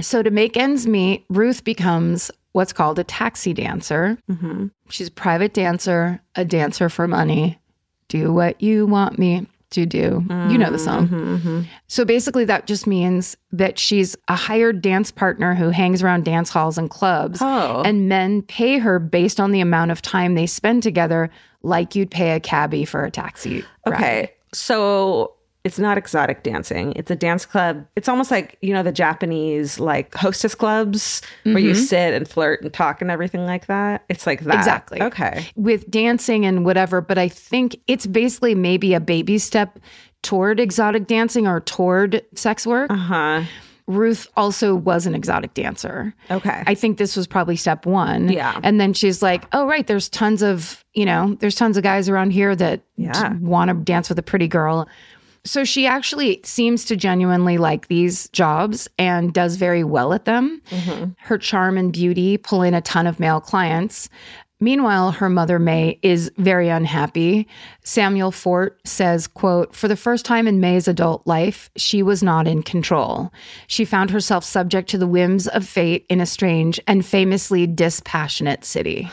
[0.00, 4.16] So, to make ends meet, Ruth becomes what's called a taxi dancer.
[4.30, 4.66] Mm-hmm.
[4.90, 7.58] She's a private dancer, a dancer for money.
[8.08, 10.24] Do what you want me to do.
[10.28, 11.08] You know the song.
[11.08, 11.60] Mm-hmm, mm-hmm.
[11.88, 16.50] So basically, that just means that she's a hired dance partner who hangs around dance
[16.50, 17.38] halls and clubs.
[17.40, 17.82] Oh.
[17.84, 21.30] And men pay her based on the amount of time they spend together,
[21.62, 23.64] like you'd pay a cabbie for a taxi.
[23.86, 23.94] ride.
[23.94, 24.32] Okay.
[24.52, 25.35] So
[25.66, 26.92] it's not exotic dancing.
[26.94, 27.84] It's a dance club.
[27.96, 32.62] It's almost like, you know, the Japanese like hostess clubs where you sit and flirt
[32.62, 34.04] and talk and everything like that.
[34.08, 34.54] It's like that.
[34.54, 35.02] Exactly.
[35.02, 35.44] Okay.
[35.56, 39.80] with dancing and whatever, but I think it's basically maybe a baby step
[40.22, 42.88] toward exotic dancing or toward sex work.
[42.90, 43.42] Uh-huh.
[43.88, 46.12] Ruth also was an exotic dancer.
[46.30, 46.62] Okay.
[46.66, 48.28] I think this was probably step one.
[48.28, 48.58] Yeah.
[48.64, 52.08] And then she's like, oh, right, there's tons of, you know, there's tons of guys
[52.08, 53.34] around here that Yeah.
[53.34, 54.88] want to dance with a pretty girl.
[55.46, 60.60] So she actually seems to genuinely like these jobs and does very well at them.
[60.70, 61.12] Mm-hmm.
[61.18, 64.10] Her charm and beauty pull in a ton of male clients.
[64.58, 67.46] Meanwhile, her mother May is very unhappy.
[67.84, 72.48] Samuel Fort says, quote, "For the first time in May's adult life, she was not
[72.48, 73.32] in control.
[73.66, 78.64] She found herself subject to the whims of fate in a strange and famously dispassionate
[78.64, 79.10] city."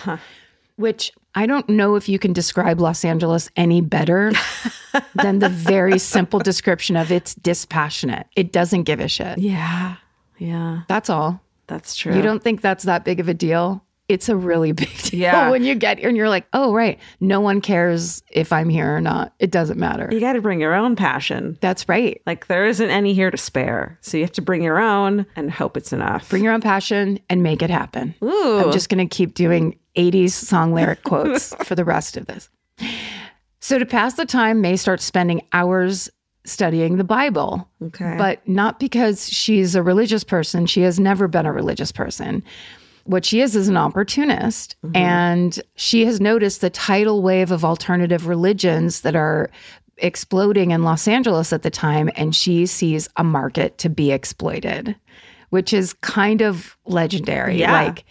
[0.75, 4.31] Which I don't know if you can describe Los Angeles any better
[5.15, 8.27] than the very simple description of it's dispassionate.
[8.35, 9.37] It doesn't give a shit.
[9.37, 9.95] Yeah.
[10.37, 10.81] Yeah.
[10.87, 11.41] That's all.
[11.67, 12.15] That's true.
[12.15, 13.83] You don't think that's that big of a deal?
[14.13, 15.49] It's a really big deal Yeah.
[15.49, 16.99] when you get here and you're like, oh, right.
[17.19, 19.33] No one cares if I'm here or not.
[19.39, 20.07] It doesn't matter.
[20.11, 21.57] you got to bring your own passion.
[21.61, 22.21] That's right.
[22.25, 23.97] Like there isn't any here to spare.
[24.01, 26.29] So you have to bring your own and hope it's enough.
[26.29, 28.13] Bring your own passion and make it happen.
[28.23, 28.59] Ooh.
[28.59, 32.49] I'm just going to keep doing 80s song lyric quotes for the rest of this.
[33.59, 36.09] So, to pass the time, May starts spending hours
[36.45, 37.69] studying the Bible.
[37.81, 38.15] Okay.
[38.17, 40.65] But not because she's a religious person.
[40.65, 42.43] She has never been a religious person.
[43.05, 44.75] What she is is an opportunist.
[44.85, 44.95] Mm-hmm.
[44.95, 49.49] And she has noticed the tidal wave of alternative religions that are
[49.97, 52.09] exploding in Los Angeles at the time.
[52.15, 54.95] And she sees a market to be exploited,
[55.49, 57.57] which is kind of legendary.
[57.57, 57.71] Yeah.
[57.73, 58.05] Like,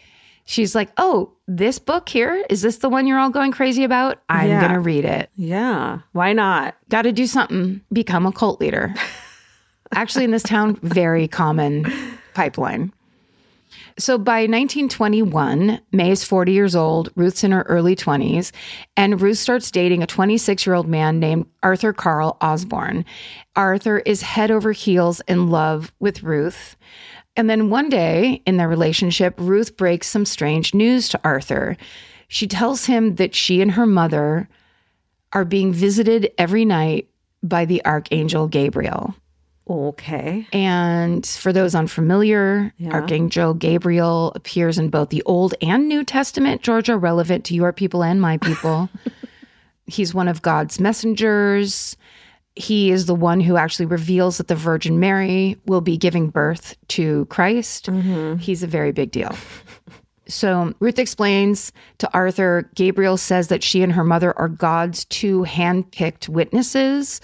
[0.45, 4.23] she's like, oh, this book here, is this the one you're all going crazy about?
[4.29, 4.61] I'm Yeah.
[4.61, 5.31] going to read it.
[5.37, 5.99] yeah.
[6.13, 6.77] Why not?
[6.89, 8.95] Got to do something, become a cult leader.
[9.95, 11.85] Actually, in this town, very common
[12.35, 12.93] pipeline.
[13.99, 18.53] So by 1921, May is 40 years old, Ruth's in her early 20s,
[18.97, 23.05] and Ruth starts dating a 26 year old man named Arthur Carl Osborne.
[23.55, 26.77] Arthur is head over heels in love with Ruth.
[27.37, 31.77] And then one day in their relationship, Ruth breaks some strange news to Arthur.
[32.29, 34.49] She tells him that she and her mother
[35.33, 37.09] are being visited every night
[37.43, 39.15] by the archangel Gabriel.
[39.69, 40.47] Oh, okay.
[40.53, 46.63] And for those unfamiliar, Archangel Gabriel appears in both the Old and New Testament.
[46.63, 48.89] Georgia, relevant to your people and my people.
[49.87, 51.97] He's one of God's messengers.
[52.57, 56.77] He is the one who actually reveals that the Virgin Mary will be giving birth
[56.89, 57.87] to Christ.
[57.87, 58.39] Mm-hmm.
[58.39, 59.35] He's a very big deal.
[60.27, 65.45] So Ruth explains to Arthur, Gabriel says that she and her mother are God's two
[65.45, 67.21] handpicked witnesses,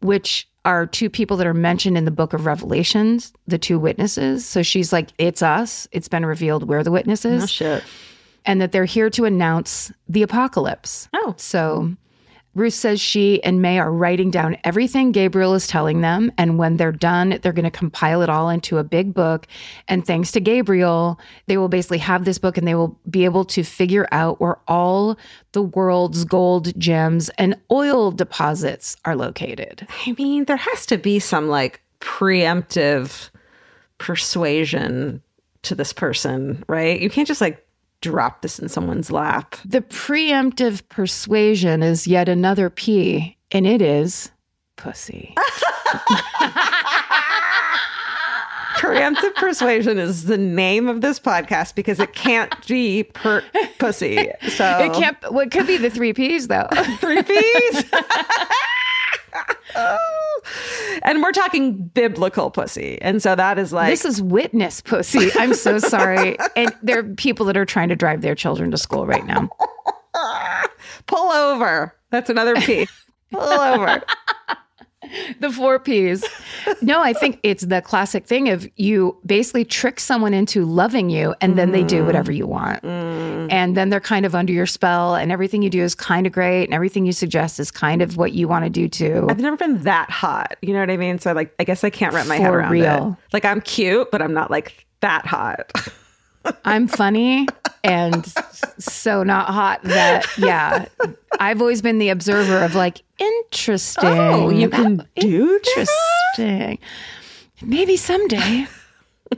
[0.00, 4.44] which are two people that are mentioned in the book of Revelations, the two witnesses.
[4.44, 5.88] So she's like, it's us.
[5.92, 7.44] It's been revealed we're the witnesses.
[7.44, 7.84] Oh, shit.
[8.44, 11.08] And that they're here to announce the apocalypse.
[11.14, 11.34] Oh.
[11.36, 11.94] So
[12.54, 16.32] Ruth says she and May are writing down everything Gabriel is telling them.
[16.36, 19.46] And when they're done, they're going to compile it all into a big book.
[19.86, 23.44] And thanks to Gabriel, they will basically have this book and they will be able
[23.46, 25.16] to figure out where all
[25.52, 29.86] the world's gold, gems, and oil deposits are located.
[30.06, 33.30] I mean, there has to be some like preemptive
[33.98, 35.22] persuasion
[35.62, 37.00] to this person, right?
[37.00, 37.64] You can't just like
[38.00, 39.56] drop this in someone's lap.
[39.64, 44.30] The preemptive persuasion is yet another P, and it is
[44.76, 45.34] pussy.
[48.76, 53.42] Preemptive persuasion is the name of this podcast because it can't be per
[53.78, 54.30] pussy.
[54.48, 55.18] So It can't.
[55.30, 56.66] Well, it could be the three P's though.
[56.98, 57.84] three P's.
[61.02, 63.00] and we're talking biblical pussy.
[63.00, 65.30] And so that is like this is witness pussy.
[65.34, 66.36] I'm so sorry.
[66.56, 69.48] And there are people that are trying to drive their children to school right now.
[71.06, 71.94] pull over.
[72.10, 72.88] That's another P.
[73.30, 74.02] pull over.
[75.40, 76.24] The four P's.
[76.82, 81.34] No, I think it's the classic thing of you basically trick someone into loving you
[81.40, 82.06] and then they do mm-hmm.
[82.06, 82.82] whatever you want.
[82.82, 83.48] Mm.
[83.50, 86.32] And then they're kind of under your spell and everything you do is kind of
[86.32, 89.26] great and everything you suggest is kind of what you want to do too.
[89.30, 90.56] I've never been that hot.
[90.62, 91.18] You know what I mean?
[91.18, 93.16] So like I guess I can't wrap my head around real.
[93.18, 93.32] it.
[93.32, 95.72] Like I'm cute, but I'm not like that hot.
[96.64, 97.46] I'm funny
[97.84, 98.26] and
[98.78, 100.86] so not hot that yeah.
[101.38, 104.08] I've always been the observer of like interesting.
[104.08, 106.78] Oh, you can do interesting.
[107.62, 108.66] Maybe someday.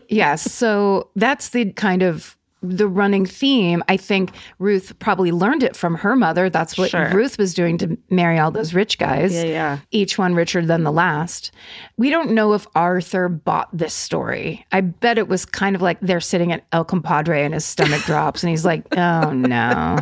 [0.09, 0.43] yes.
[0.53, 3.83] So that's the kind of the running theme.
[3.89, 6.49] I think Ruth probably learned it from her mother.
[6.49, 7.11] That's what Sure.
[7.13, 9.35] Ruth was doing to marry all those rich guys.
[9.35, 9.79] Yeah, yeah.
[9.91, 11.51] Each one richer than the last.
[11.97, 14.65] We don't know if Arthur bought this story.
[14.73, 18.03] I bet it was kind of like they're sitting at El Compadre and his stomach
[18.03, 19.97] drops and he's like, oh no.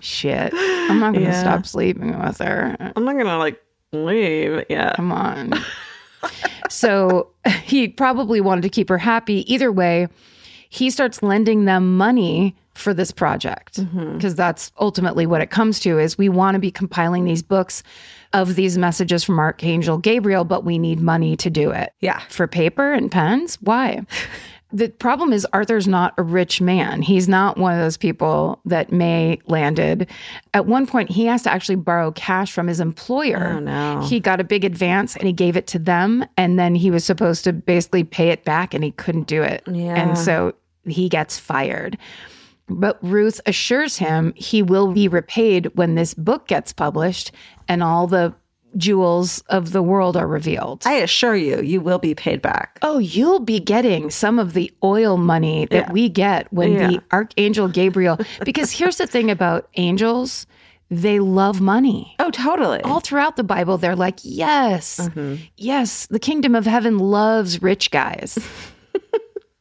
[0.00, 0.52] Shit.
[0.54, 1.40] I'm not going to Yeah.
[1.40, 2.76] stop sleeping with her.
[2.96, 3.60] I'm not gonna like
[3.92, 4.64] leave.
[4.70, 4.94] Yeah.
[4.94, 5.52] Come on.
[6.70, 7.30] so
[7.64, 9.50] he probably wanted to keep her happy.
[9.52, 10.08] Either way,
[10.68, 13.80] he starts lending them money for this project.
[13.80, 14.14] Mm-hmm.
[14.14, 17.82] Because that's ultimately what it comes to is we want to be compiling these books
[18.32, 21.92] of these messages from archangel gabriel but we need money to do it.
[22.00, 22.20] Yeah.
[22.28, 23.56] for paper and pens?
[23.60, 24.06] Why
[24.70, 27.00] the problem is arthur's not a rich man.
[27.00, 30.08] He's not one of those people that may landed.
[30.52, 33.54] At one point he has to actually borrow cash from his employer.
[33.56, 34.02] Oh, no.
[34.02, 37.04] he got a big advance and he gave it to them and then he was
[37.04, 39.62] supposed to basically pay it back and he couldn't do it.
[39.66, 39.94] Yeah.
[39.94, 40.54] and so
[40.84, 41.96] he gets fired.
[42.68, 47.32] But Ruth assures him he will be repaid when this book gets published
[47.66, 48.34] and all the
[48.78, 50.82] jewels of the world are revealed.
[50.86, 52.78] I assure you, you will be paid back.
[52.82, 55.92] oh, you'll be getting some of the oil money that Yeah.
[55.92, 56.86] we get when Yeah.
[56.88, 60.46] the archangel Gabriel because here's the thing about angels,
[60.90, 62.14] they love money.
[62.18, 62.80] Oh, totally.
[62.80, 65.42] All throughout the Bible, they're like, yes, mm-hmm.
[65.56, 68.38] yes, the kingdom of heaven loves rich guys.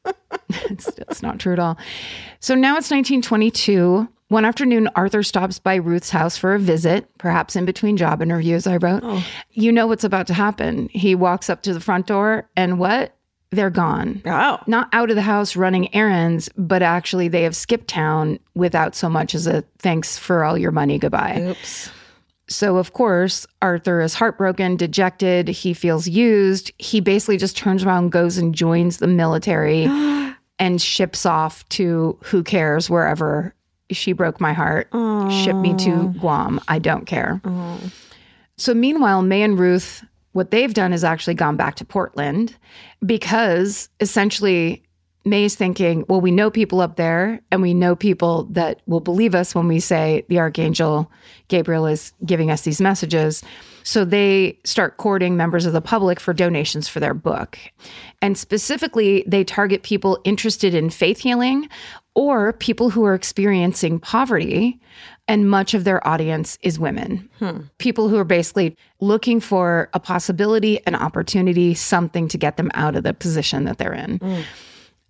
[0.49, 1.77] it's, it's not true at all.
[2.39, 4.07] So now it's 1922.
[4.29, 8.67] One afternoon, Arthur stops by Ruth's house for a visit, perhaps in between job interviews,
[8.67, 8.99] I wrote.
[9.03, 9.25] Oh.
[9.51, 10.89] You know what's about to happen.
[10.89, 13.13] He walks up to the front door, and what?
[13.51, 14.21] They're gone.
[14.25, 14.59] oh.
[14.67, 19.07] Not out of the house running errands, but actually they have skipped town without so
[19.07, 21.39] much as a thanks for all your money, goodbye.
[21.41, 21.89] Oops.
[22.49, 25.47] So, of course, Arthur is heartbroken, dejected.
[25.47, 26.71] He feels used.
[26.77, 29.85] He basically just turns around, goes and joins the military
[30.59, 33.53] and ships off to who cares, wherever.
[33.91, 34.89] She broke my heart.
[35.31, 36.59] Ship me to Guam.
[36.67, 37.41] I don't care.
[38.57, 42.55] So, meanwhile, May and Ruth, what they've done is actually gone back to Portland
[43.05, 44.83] because essentially
[45.27, 49.35] May's thinking, well, we know people up there and we know people that will believe
[49.35, 51.11] us when we say the Archangel
[51.49, 53.43] Gabriel is giving us these messages.
[53.83, 57.57] So they start courting members of the public for donations for their book.
[58.21, 61.69] And specifically, they target people interested in faith healing
[62.17, 64.81] or people who are experiencing poverty.
[65.27, 67.29] And much of their audience is women.
[67.37, 67.59] Hmm.
[67.77, 72.95] People who are basically looking for a possibility, an opportunity, something to get them out
[72.95, 74.17] of the position that they're in.
[74.17, 74.41] Hmm.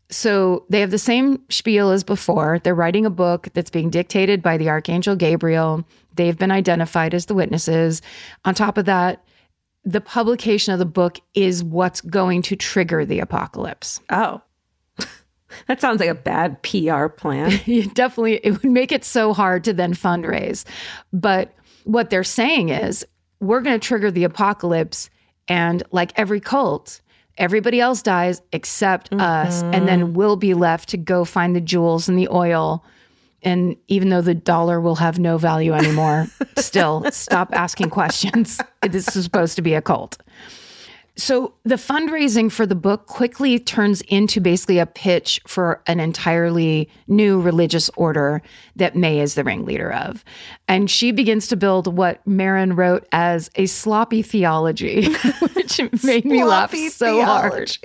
[0.10, 2.60] So they have the same spiel as before.
[2.60, 5.86] They're writing a book that's being dictated by the Archangel Gabriel.
[6.16, 8.02] They've been identified as the witnesses.
[8.44, 9.24] On top of that,
[9.86, 14.02] the publication of the book is what's going to trigger the apocalypse.
[14.10, 14.42] Oh.
[15.68, 17.60] That sounds like a bad PR plan.
[17.68, 20.66] It definitely it would make it so hard to then fundraise.
[21.14, 23.06] But what they're saying is
[23.40, 25.10] we're going to trigger the apocalypse
[25.48, 27.02] and like every cult
[27.38, 30.14] everybody else dies except us and then mm-hmm.
[30.14, 32.84] we'll be left to go find the jewels and the oil
[33.44, 36.28] and even though the dollar will have no value anymore
[36.58, 40.18] still stop asking questions this is supposed to be a cult
[41.18, 46.90] So the fundraising for the book quickly turns into basically a pitch for an entirely
[47.08, 48.44] new religious order
[48.76, 50.24] that May is the ringleader of.
[50.68, 55.12] And she begins to build what Marin wrote as a sloppy theology,
[55.54, 57.76] which made me laugh so hard.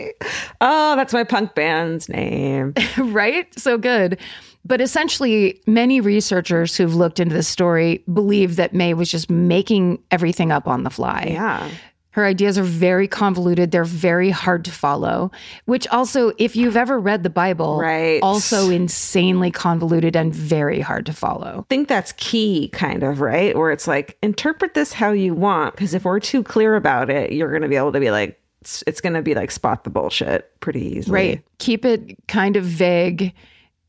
[0.61, 2.75] Oh, that's my punk band's name.
[2.99, 3.49] right?
[3.59, 4.21] So good.
[4.65, 10.01] But essentially, many researchers who've looked into this story believe that May was just making
[10.11, 11.31] everything up on the fly.
[11.31, 11.69] Yeah.
[12.13, 13.71] Her ideas are very convoluted.
[13.71, 15.31] They're very hard to follow,
[15.65, 18.21] which also, if you've ever read the Bible, Right.
[18.23, 21.61] also insanely convoluted and very hard to follow.
[21.61, 23.57] I think that's key, kind of, right?
[23.57, 25.75] Where it's like, interpret this how you want.
[25.75, 28.39] Because if we're too clear about it, you're going to be able to be like,
[28.61, 31.15] it's, it's going to be like spot the bullshit pretty easily.
[31.15, 31.43] Right.
[31.59, 33.33] Keep it kind of vague,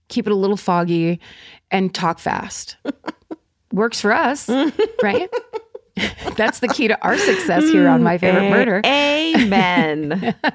[0.07, 1.19] keep it a little foggy,
[1.71, 2.77] and talk fast.
[3.73, 4.47] Works for us,
[5.03, 5.29] right?
[6.35, 8.81] That's the key to our success here on My Favorite mm, Murder.
[8.85, 10.35] Amen.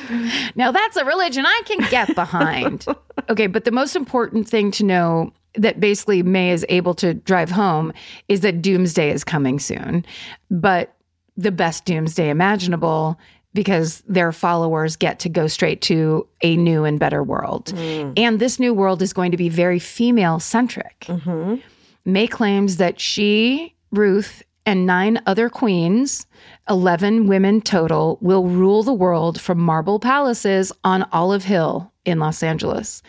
[0.56, 2.86] Now that's a religion I can get behind.
[3.28, 7.50] okay, but the most important thing to know that basically May is able to drive
[7.50, 7.92] home
[8.28, 10.04] is that doomsday is coming soon.
[10.50, 10.94] But
[11.36, 13.18] the best doomsday imaginable
[13.52, 17.66] because their followers get to go straight to a new and better world.
[17.66, 18.14] Mm.
[18.16, 21.00] And this new world is going to be very female centric.
[21.02, 21.56] Mm-hmm.
[22.04, 26.26] May claims that she, Ruth, and nine other queens,
[26.68, 32.42] 11 women total, will rule the world from marble palaces on Olive Hill in Los
[32.42, 33.02] Angeles.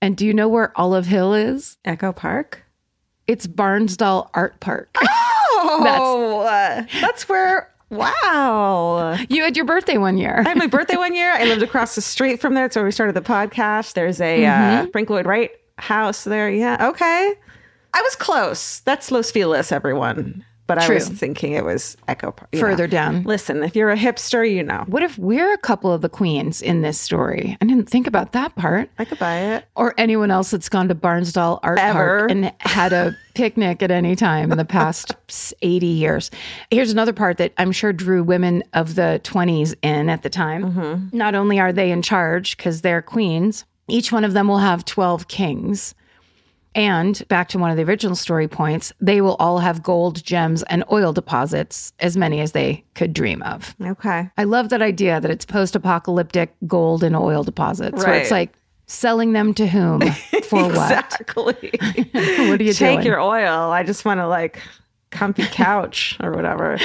[0.00, 1.76] And do you know where Olive Hill is?
[1.84, 2.64] Echo Park.
[3.26, 4.96] It's Barnsdall Art Park.
[5.60, 7.68] Oh, uh, that's where.
[7.90, 9.16] Wow.
[9.28, 10.36] you had your birthday one year.
[10.38, 11.32] I had my birthday one year.
[11.32, 12.64] I lived across the street from there.
[12.64, 13.94] That's where we started the podcast.
[13.94, 16.48] There's a uh, Frank Lloyd Wright house there.
[16.48, 16.88] Yeah.
[16.90, 17.34] Okay.
[17.94, 18.80] I was close.
[18.80, 20.44] That's Los Feliz, everyone.
[20.68, 22.54] But I was thinking it was Echo Park.
[22.54, 22.90] Further know.
[22.90, 23.22] down.
[23.22, 24.84] Listen, if you're a hipster, you know.
[24.86, 27.56] What if we're a couple of the queens in this story?
[27.62, 28.90] I didn't think about that part.
[28.98, 29.64] I could buy it.
[29.76, 32.18] Or anyone else that's gone to Barnsdall Art Ever.
[32.18, 35.14] Park and had a picnic at any time in the past
[35.62, 36.30] 80 years.
[36.70, 40.64] Here's another part that I'm sure drew women of the 20s in at the time.
[40.64, 41.16] Mm-hmm.
[41.16, 44.84] Not only are they in charge because they're queens, each one of them will have
[44.84, 45.94] 12 kings.
[46.74, 50.62] And back to one of the original story points, they will all have gold, gems,
[50.64, 53.74] and oil deposits, as many as they could dream of.
[53.80, 54.30] Okay.
[54.36, 58.06] I love that idea that it's post apocalyptic gold and oil deposits, right.
[58.06, 58.52] where it's like
[58.86, 60.00] selling them to whom
[60.44, 60.70] for what?
[60.70, 61.70] Exactly.
[62.48, 63.06] What are you Take doing?
[63.06, 63.70] your oil.
[63.70, 64.60] I just want to like
[65.10, 66.78] comfy couch or whatever.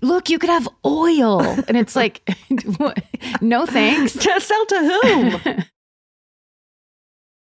[0.00, 1.40] Look, you could have oil.
[1.66, 2.28] And it's like,
[3.40, 4.12] no thanks.
[4.12, 5.64] to sell to whom?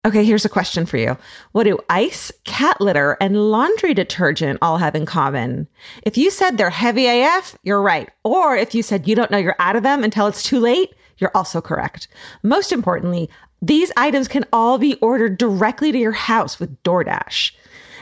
[0.07, 1.19] Okay, here's a question for you.
[1.53, 5.67] What do ice, cat litter, and laundry detergent all have in common?
[6.05, 8.09] If you said they're heavy AF, you're right.
[8.23, 10.95] Or if you said you don't know you're out of them until it's too late,
[11.19, 12.07] you're also correct.
[12.45, 13.29] Most importantly,
[13.61, 17.53] these items can all be ordered directly to your house with DoorDash.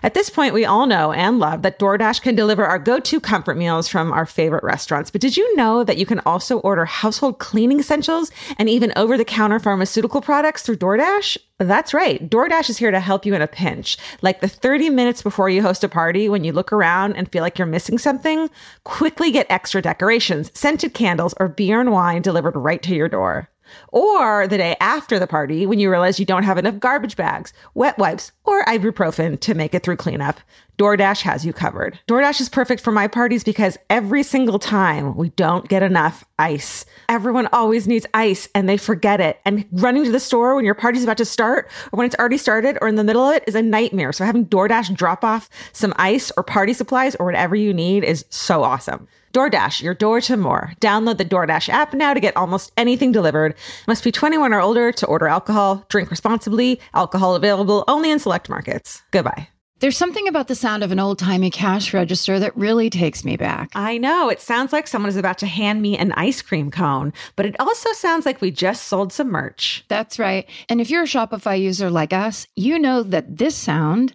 [0.03, 3.21] At this point, we all know and love that DoorDash can deliver our go to
[3.21, 5.11] comfort meals from our favorite restaurants.
[5.11, 9.17] But did you know that you can also order household cleaning essentials and even over
[9.17, 11.39] the counter pharmaceutical products through DoorDash?
[11.61, 12.29] That's right.
[12.29, 13.97] DoorDash is here to help you in a pinch.
[14.23, 17.43] Like the 30 minutes before you host a party, when you look around and feel
[17.43, 18.51] like you're missing something,
[18.83, 23.49] quickly get extra decorations, scented candles, or beer and wine delivered right to your door.
[23.89, 27.53] Or the day after the party when you realize you don't have enough garbage bags,
[27.75, 30.41] wet wipes, or ibuprofen to make it through cleanup.
[30.79, 31.99] DoorDash has you covered.
[32.09, 36.85] DoorDash is perfect for my parties because every single time we don't get enough ice.
[37.09, 39.39] Everyone always needs ice and they forget it.
[39.45, 42.39] And running to the store when your party's about to start or when it's already
[42.39, 44.13] started or in the middle of it is a nightmare.
[44.13, 48.25] So having DoorDash drop off some ice or party supplies or whatever you need is
[48.31, 49.07] so awesome.
[49.35, 50.73] DoorDash, your door to more.
[50.81, 53.55] Download the DoorDash app now to get almost anything delivered.
[53.89, 55.85] Must be 21 or older to order alcohol.
[55.89, 56.81] Drink responsibly.
[56.95, 59.03] Alcohol available only in select markets.
[59.11, 59.49] Goodbye.
[59.81, 63.37] There's something about the sound of an old timey cash register that really takes me
[63.37, 63.71] back.
[63.75, 67.13] I know it sounds like someone is about to hand me an ice cream cone,
[67.35, 69.85] but it also sounds like we just sold some merch.
[69.89, 70.49] That's right.
[70.69, 74.15] And if you're a Shopify user like us, you know that this sound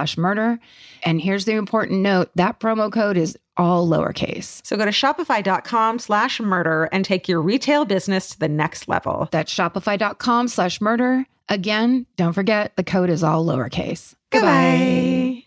[0.00, 0.58] slash murder.
[1.02, 4.64] And here's the important note that promo code is all lowercase.
[4.66, 9.28] So go to shopify.com slash murder and take your retail business to the next level.
[9.30, 11.26] That's shopify.com slash murder.
[11.48, 14.14] Again, don't forget the code is all lowercase.
[14.30, 15.44] Goodbye.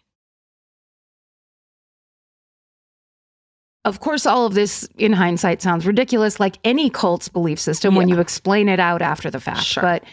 [3.86, 8.08] Of course, all of this in hindsight sounds ridiculous, like any cult's belief system when
[8.08, 9.64] you explain it out after the fact.
[9.64, 9.84] Sure.
[9.84, 10.04] But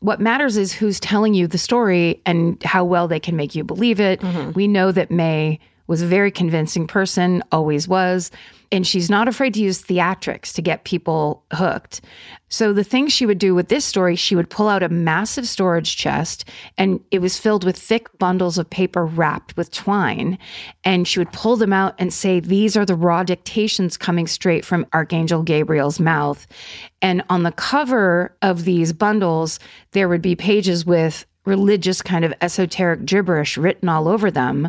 [0.00, 3.64] what matters is who's telling you the story and how well they can make you
[3.64, 4.20] believe it.
[4.20, 4.52] Mm-hmm.
[4.52, 8.30] We know that May was a very convincing person, always was.
[8.74, 12.00] And she's not afraid to use theatrics to get people hooked.
[12.48, 15.46] So, the things she would do with this story, she would pull out a massive
[15.46, 16.44] storage chest
[16.76, 20.38] and it was filled with thick bundles of paper wrapped with twine.
[20.82, 24.64] And she would pull them out and say, These are the raw dictations coming straight
[24.64, 26.44] from Archangel Gabriel's mouth.
[27.00, 29.60] And on the cover of these bundles,
[29.92, 34.68] there would be pages with religious kind of esoteric gibberish written all over them.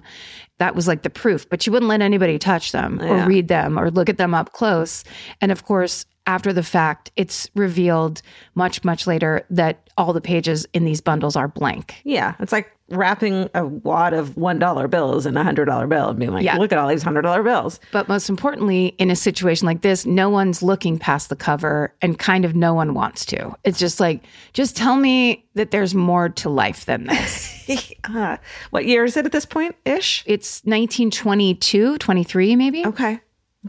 [0.58, 3.78] That was like the proof, but she wouldn't let anybody touch them or read them
[3.78, 5.04] or look at them up close.
[5.42, 8.22] And of course, after the fact, it's revealed
[8.56, 11.96] much, much later that all the pages in these bundles are blank.
[12.04, 16.32] Yeah, it's like wrapping a wad of $1 bills in a $100 bill and being
[16.32, 16.58] like, Yeah.
[16.58, 17.80] look at all these $100 bills.
[17.92, 22.20] But most importantly, in a situation like this, no one's looking past the cover and
[22.20, 23.56] kind of no one wants to.
[23.64, 24.24] It's just like,
[24.54, 27.54] just tell me that there's more to life than this.
[28.08, 28.38] Ah,
[28.70, 30.24] what year is it at this point ish?
[30.28, 32.86] it's 1922, 23 maybe.
[32.86, 33.20] Okay.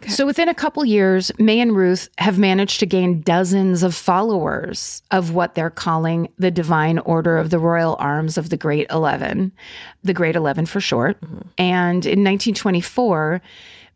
[0.09, 5.03] So within a couple years, May and Ruth have managed to gain dozens of followers
[5.11, 9.53] of what they're calling the Divine Order of the Royal Arms of the Great Eleven,
[10.05, 11.21] the Great Eleven for short.
[11.21, 11.49] Mm-hmm.
[11.59, 13.41] And in 1924,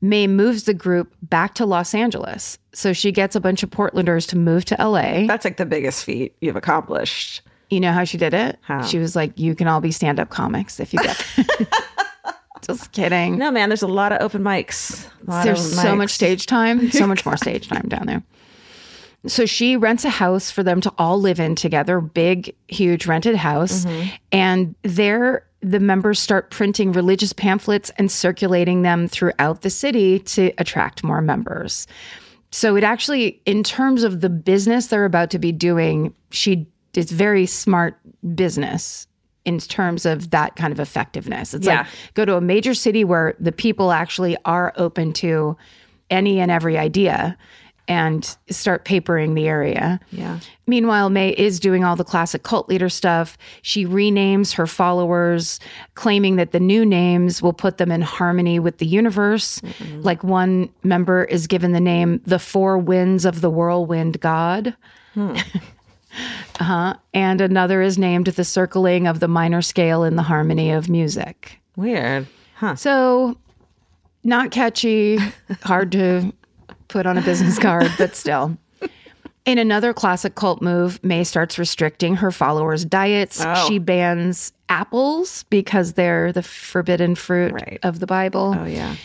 [0.02, 2.58] May moves the group back to Los Angeles.
[2.72, 5.26] So she gets a bunch of Portlanders to move to LA.
[5.26, 7.42] That's like the biggest feat you've accomplished.
[7.68, 8.58] You know how she did it?
[8.62, 8.82] How?
[8.82, 11.24] She was like, "You can all be stand-up comics if you get."
[12.78, 13.38] Just kidding.
[13.38, 15.08] No, man, there's a lot of open mics.
[15.44, 18.22] There's of so much stage time, so much more stage time down there.
[19.26, 23.36] So she rents a house for them to all live in together, big, huge rented
[23.36, 23.84] house.
[23.84, 24.08] Mm-hmm.
[24.32, 30.52] And there, the members start printing religious pamphlets and circulating them throughout the city to
[30.56, 31.86] attract more members.
[32.50, 37.12] So it actually, in terms of the business they're about to be doing, she it's
[37.12, 37.96] very smart
[38.34, 39.06] business
[39.44, 41.54] in terms of that kind of effectiveness.
[41.54, 41.78] It's Yeah.
[41.78, 45.56] like go to a major city where the people actually are open to
[46.10, 47.36] any and every idea
[47.88, 49.98] and start papering the area.
[50.12, 50.38] Yeah.
[50.68, 53.36] Meanwhile, May is doing all the classic cult leader stuff.
[53.62, 55.58] She renames her followers,
[55.94, 59.60] claiming that the new names will put them in harmony with the universe.
[59.60, 60.02] Mm-hmm.
[60.02, 64.76] Like one member is given the name the Four Winds of the Whirlwind God.
[65.14, 65.36] Hmm.
[66.58, 66.94] uh-huh.
[67.14, 71.60] And another is named the circling of the minor scale in the harmony of music.
[71.76, 72.26] Weird.
[72.56, 72.74] Huh.
[72.76, 73.38] So,
[74.24, 75.18] not catchy,
[75.62, 76.32] hard to
[76.88, 78.56] put on a business card, but still.
[79.46, 83.40] In another classic cult move, May starts restricting her followers' diets.
[83.42, 83.66] Oh.
[83.66, 87.78] She bans apples because they're the forbidden fruit Right.
[87.82, 88.54] of the Bible.
[88.58, 88.96] Oh, yeah.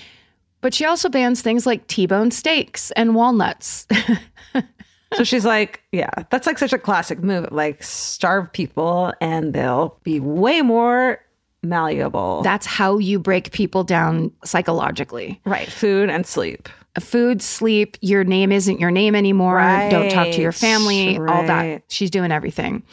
[0.59, 3.87] But she also bans things like T bone steaks and walnuts.
[5.15, 7.47] So she's like, yeah, that's like such a classic move.
[7.51, 11.19] Like, starve people and they'll be way more
[11.63, 12.41] malleable.
[12.43, 15.39] That's how you break people down psychologically.
[15.45, 15.67] right.
[15.71, 16.69] Food and sleep.
[16.99, 19.59] food, sleep, your name isn't your name anymore.
[19.89, 21.83] Don't talk to your Right, family, all that.
[21.89, 22.83] She's doing everything.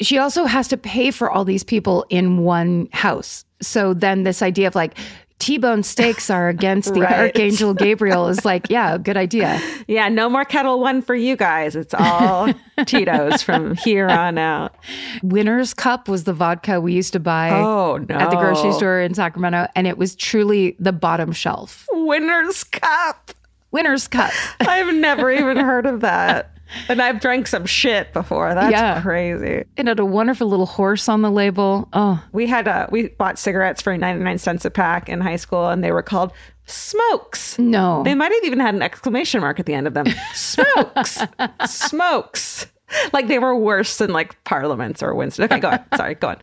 [0.00, 3.44] She also has to pay for all these people in one house.
[3.60, 4.96] So then this idea of like
[5.38, 7.14] T-bone steaks are against the Right.
[7.14, 9.60] Archangel Gabriel is like, yeah, good idea.
[9.86, 11.76] Yeah, no more Ketel One for you guys.
[11.76, 12.52] It's all
[12.86, 14.74] Tito's from here on out.
[15.22, 19.14] Winner's Cup was the vodka we used to buy Oh, at the grocery store in
[19.14, 21.86] Sacramento, and it was truly the bottom shelf.
[21.92, 23.30] Winner's Cup.
[23.70, 24.32] Winner's Cup.
[24.60, 26.50] I've never even heard of that.
[26.88, 28.54] And I've drank some shit before.
[28.54, 29.00] That's Yeah.
[29.00, 29.64] crazy.
[29.76, 31.88] It had a wonderful little horse on the label.
[31.92, 35.68] Oh, We had a we bought cigarettes for 99 cents a pack in high school
[35.68, 36.32] and they were called
[36.66, 37.58] smokes.
[37.58, 38.02] no.
[38.04, 40.06] They might have even had an exclamation mark at the end of them.
[40.34, 41.22] Smokes.
[41.66, 42.66] smokes.
[43.12, 45.44] Like they were worse than like parliaments or Winston.
[45.44, 45.84] Okay, go on.
[45.96, 46.36] Sorry, go on.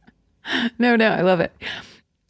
[0.78, 1.52] No, no, I love it.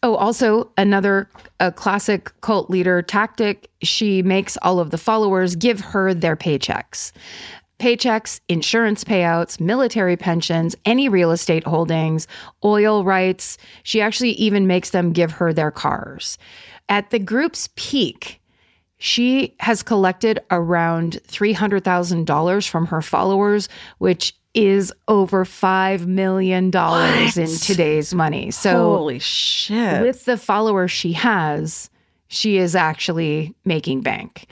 [0.01, 1.27] Oh, also another
[1.59, 3.69] a classic cult leader tactic.
[3.81, 7.11] She makes all of the followers give her their paychecks.
[7.79, 12.27] Paychecks, insurance payouts, military pensions, any real estate holdings,
[12.63, 13.57] oil rights.
[13.83, 16.37] She actually even makes them give her their cars.
[16.87, 18.41] At the group's peak,
[18.97, 23.67] she has collected around $300,000 from her followers,
[23.97, 28.51] which is over $5 million in today's money.
[28.51, 30.01] So, Holy shit.
[30.01, 31.89] with the followers she has,
[32.27, 34.47] she is actually making bank.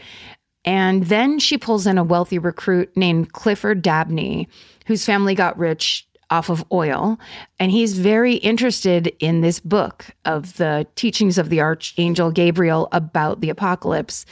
[0.65, 4.47] And then she pulls in a wealthy recruit named Clifford Dabney,
[4.85, 7.19] whose family got rich off of oil.
[7.59, 13.41] And he's very interested in this book of the teachings of the Archangel Gabriel about
[13.41, 14.25] the apocalypse.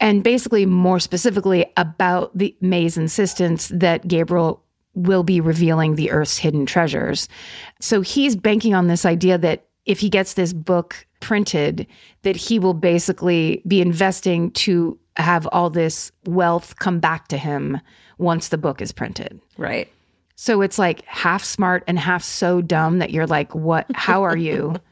[0.00, 4.64] And basically, more specifically, about the May's insistence that Gabriel
[4.94, 7.28] will be revealing the Earth's hidden treasures.
[7.80, 11.86] So he's banking on this idea that if he gets this book printed,
[12.22, 17.80] that he will basically be investing to have all this wealth come back to him
[18.18, 19.40] once the book is printed.
[19.56, 19.88] right.
[20.34, 23.86] So it's like half smart and half so dumb that you're like, what?
[23.94, 24.74] How are you?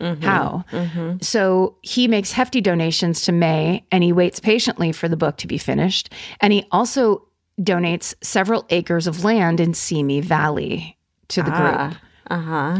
[0.00, 0.22] Mm-hmm.
[0.22, 0.64] How?
[0.70, 1.18] Mm-hmm.
[1.20, 5.46] So he makes hefty donations to May and he waits patiently for the book to
[5.46, 6.10] be finished.
[6.40, 7.26] And he also
[7.60, 10.96] donates several acres of land in Simi Valley
[11.28, 12.02] to the ah, group.
[12.30, 12.78] Uh huh.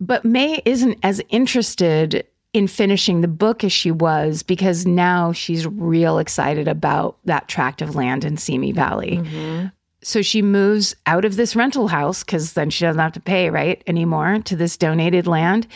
[0.00, 5.66] But May isn't as interested in finishing the book as she was because now she's
[5.66, 9.18] real excited about that tract of land in Simi Valley.
[9.18, 9.66] Mm-hmm.
[10.02, 13.50] So she moves out of this rental house because then she doesn't have to pay,
[13.50, 15.66] right, anymore to this donated land.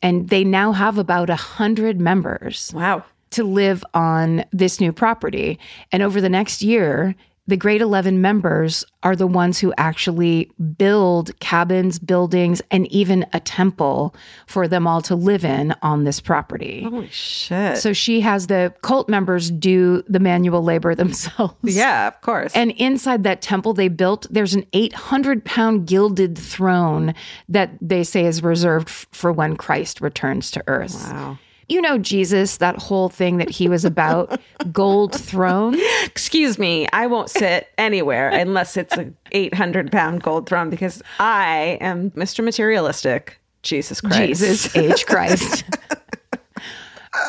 [0.00, 3.04] And they now have about a hundred members Wow.
[3.32, 5.58] to live on this new property.
[5.90, 7.14] And over the next year,
[7.48, 13.40] the Great 11 members are the ones who actually build cabins, buildings, and even a
[13.40, 14.14] temple
[14.46, 16.84] for them all to live in on this property.
[16.84, 17.78] Holy shit.
[17.78, 21.56] So she has the cult members do the manual labor themselves.
[21.76, 22.52] yeah, of course.
[22.54, 27.12] And inside that temple they built, there's an 800 pound gilded throne
[27.48, 30.94] that they say is reserved f- for when Christ returns to earth.
[31.10, 31.38] wow.
[31.72, 34.38] You know, Jesus, that whole thing that he was about,
[34.72, 35.74] gold throne.
[36.04, 41.78] Excuse me, I won't sit anywhere unless it's an 800 pound gold throne because I
[41.80, 42.44] am Mr.
[42.44, 43.38] Materialistic.
[43.62, 44.18] Jesus Christ.
[44.18, 45.06] Jesus, H.
[45.06, 45.64] Christ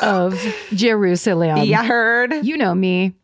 [0.02, 0.38] of
[0.74, 1.64] Jerusalem.
[1.64, 2.44] Yeah, heard.
[2.44, 3.14] You know me.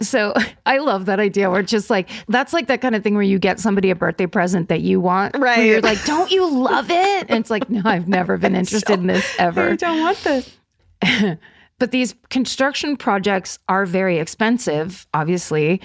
[0.00, 0.32] So
[0.64, 3.22] I love that idea where it's just like, that's like that kind of thing where
[3.24, 5.36] you get somebody a birthday present that you want.
[5.36, 5.66] Right.
[5.66, 7.26] you're like, don't you love it?
[7.28, 9.70] And it's like, no, I've never been interested in this ever.
[9.70, 10.57] I don't want this.
[11.78, 15.80] But these construction projects are very expensive, obviously.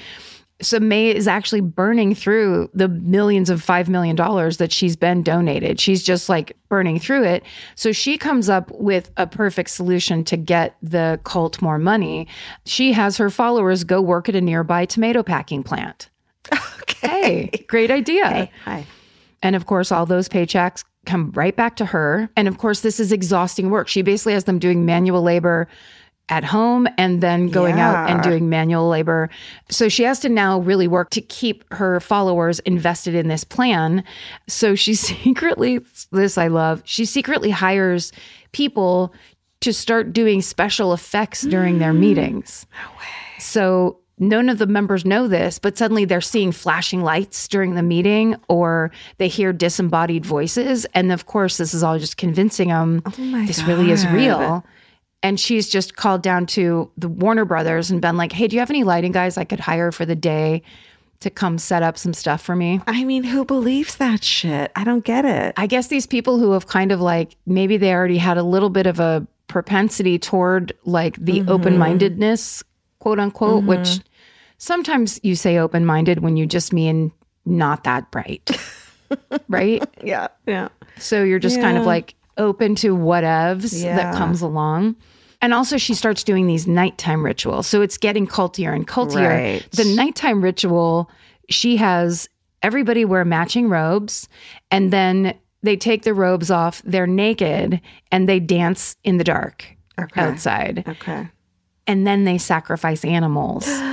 [0.61, 5.79] So May is actually burning through the millions of $5 million that she's been donated.
[5.79, 7.43] She's just like burning through it.
[7.75, 12.27] So she comes up with a perfect solution to get the cult more money.
[12.65, 16.09] She has her followers go work at a nearby tomato packing plant.
[16.83, 17.49] Okay.
[17.51, 18.49] Hey, great idea.
[18.65, 18.85] Hi.
[19.41, 22.29] And of course, all those paychecks come right back to her.
[22.35, 23.87] And of course, this is exhausting work.
[23.87, 25.67] She basically has them doing manual labor
[26.29, 29.29] at home and then going out and doing manual labor.
[29.69, 34.03] So she has to now really work to keep her followers invested in this plan.
[34.47, 35.81] So she secretly,
[36.11, 38.13] this I love, she secretly hires
[38.53, 39.13] people
[39.61, 42.65] to start doing special effects during their meetings.
[42.71, 43.39] No way.
[43.39, 43.99] So
[44.29, 48.35] none of the members know this, but suddenly they're seeing flashing lights during the meeting
[48.47, 50.85] or they hear disembodied voices.
[50.93, 53.11] And of course, this is all just convincing them oh
[53.45, 54.65] this really is real.
[55.21, 58.59] And she's just called down to the Warner Brothers and been like, hey, do you
[58.59, 60.63] have any lighting guys I could hire for the day
[61.21, 62.81] to come set up some stuff for me?
[62.85, 64.71] I mean, who believes that shit?
[64.75, 65.53] I don't get it.
[65.55, 68.69] I guess these people who have kind of like maybe they already had a little
[68.69, 71.49] bit of a propensity toward like the mm-hmm.
[71.49, 72.63] open mindedness,
[72.99, 74.07] quote unquote, which mm-hmm.
[74.57, 77.11] Sometimes you say open minded when you just mean
[77.45, 78.49] not that bright,
[79.49, 79.83] right?
[80.03, 80.27] Yeah.
[80.45, 80.69] Yeah.
[80.97, 84.95] So you're just kind of like open to whatevs that comes along.
[85.41, 87.67] And also, she starts doing these nighttime rituals.
[87.67, 89.27] So it's getting cultier and cultier.
[89.29, 89.71] Right.
[89.71, 91.11] The nighttime ritual,
[91.49, 92.29] she has
[92.61, 94.29] everybody wear matching robes
[94.71, 95.33] and then
[95.63, 97.81] they take the robes off, they're naked,
[98.11, 99.65] and they dance in the dark
[99.99, 100.21] Okay.
[100.21, 100.83] outside.
[100.87, 101.27] Okay.
[101.87, 103.65] And then they sacrifice animals.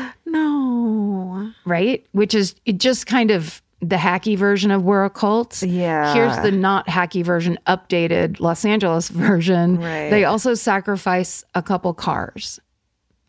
[1.71, 2.05] right?
[2.12, 5.62] Which is it just kind of the hacky version of we're a cult.
[5.62, 6.12] Yeah.
[6.12, 9.79] Here's the not hacky version, updated Los Angeles version.
[9.79, 10.11] Right.
[10.11, 12.61] They also sacrifice a couple cars.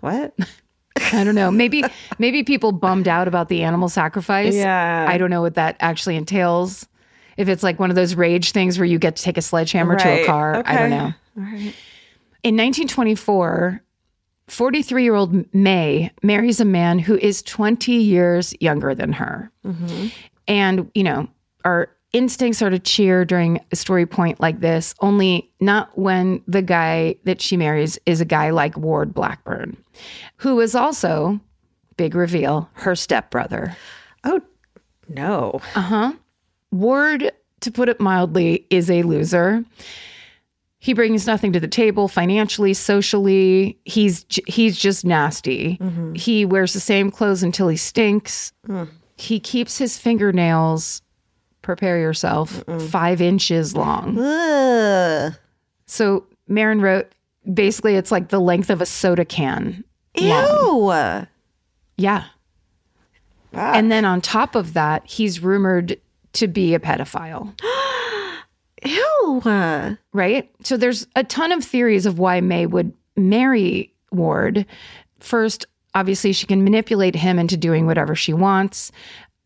[0.02, 0.34] What?
[1.14, 1.52] I don't know.
[1.52, 1.84] Maybe
[2.20, 4.54] maybe people bummed out about the animal sacrifice.
[4.54, 5.06] Yeah.
[5.08, 6.86] I don't know what that actually entails.
[7.38, 9.96] If it's like one of those rage things where you get to take a sledgehammer
[9.96, 10.26] to a Right.
[10.26, 11.14] car, I don't know.
[11.36, 11.74] Right.
[12.44, 13.82] In 1924,
[14.52, 19.50] 43 year old May marries a man who is 20 years younger than her.
[20.48, 21.28] And, you know,
[21.64, 26.62] our instincts are to cheer during a story point like this, only not when the
[26.62, 29.78] guy that she marries is a guy like Ward Blackburn,
[30.36, 31.40] who is also,
[31.96, 33.76] big reveal, her stepbrother.
[34.26, 34.42] Oh,
[35.08, 35.62] no.
[35.76, 36.14] Uh huh.
[36.72, 37.32] Ward,
[37.62, 39.64] to put it mildly, is a loser.
[40.84, 43.78] He brings nothing to the table financially, socially.
[43.86, 45.78] He's he's just nasty.
[45.78, 46.16] Mm-hmm.
[46.16, 48.52] He wears the same clothes until he stinks.
[48.66, 48.86] Hmm.
[49.16, 51.04] He keeps his fingernails.
[51.62, 52.64] Prepare yourself.
[52.90, 54.18] Five inches long.
[54.18, 55.36] Ugh.
[55.86, 57.14] So Marin wrote,
[57.54, 59.84] basically, it's like the length of a soda can.
[60.16, 60.92] Ew.
[61.98, 62.24] Yeah.
[63.54, 66.00] And then on top of that, he's rumored
[66.34, 67.54] to be a pedophile.
[68.84, 69.42] Ew.
[70.14, 70.50] right?
[70.64, 74.66] So there's a ton of theories of why May would marry Ward.
[75.20, 78.92] First, obviously, she can manipulate him into doing whatever she wants.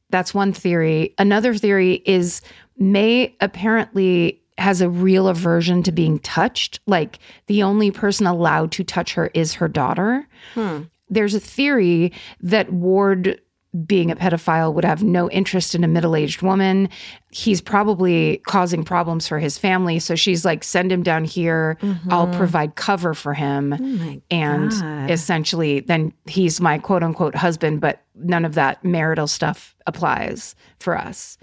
[0.10, 1.14] That's one theory.
[1.18, 2.42] Another theory is
[2.78, 6.80] May apparently has a real aversion to being touched.
[6.88, 10.28] Like the only person allowed to touch her is her daughter.
[10.54, 10.84] Hmm.
[11.10, 13.40] There's a theory that Ward
[13.86, 16.90] being a pedophile would have no interest in a middle-aged woman.
[17.32, 21.78] He's probably causing problems for his family, so she's like send him down here.
[22.10, 22.38] I'll mm-hmm.
[22.38, 23.74] provide cover for him.
[23.74, 25.12] Oh and God.
[25.12, 30.98] essentially then he's my quote unquote husband, but none of that marital stuff applies for
[30.98, 31.38] us.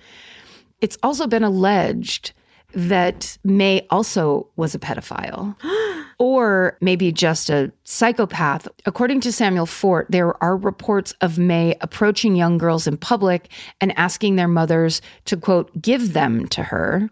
[0.80, 2.32] It's also been alleged
[2.74, 5.56] that May also was a pedophile
[6.22, 8.68] or maybe just a psychopath.
[8.86, 13.48] According to Samuel Fort, there are reports of May approaching young girls in public
[13.80, 17.10] and asking their mothers to, quote, give them to her.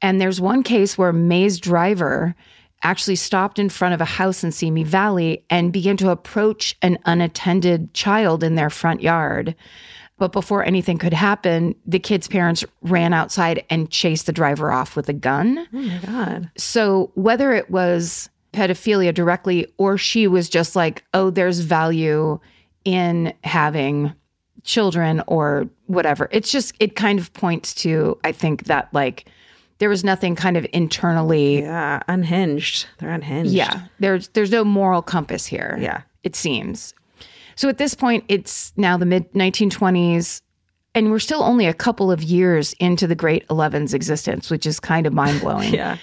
[0.00, 2.36] And there's one case where May's driver
[2.84, 6.98] actually stopped in front of a house in Simi Valley and began to approach an
[7.04, 9.56] unattended child in their front yard.
[10.18, 14.94] But before anything could happen, the kid's parents ran outside and chased the driver off
[14.94, 15.66] with a gun.
[15.72, 16.50] Oh my God.
[16.56, 22.40] So whether it was pedophilia directly or she was just like, oh, there's value
[22.84, 24.14] in having
[24.64, 29.26] children or whatever, it's just, it kind of points to, I think, that like
[29.78, 31.60] there was nothing kind of internally.
[31.60, 32.02] Yeah.
[32.08, 32.86] Unhinged.
[32.98, 33.52] They're unhinged.
[33.52, 35.76] Yeah, there's there's no moral compass here.
[35.80, 36.02] Yeah.
[36.22, 36.94] it seems.
[37.56, 40.40] So at this point, it's now the mid 1920s,
[40.94, 44.80] and we're still only a couple of years into the Great Eleven's existence, which is
[44.80, 45.74] kind of mind blowing.
[45.74, 45.98] Yeah.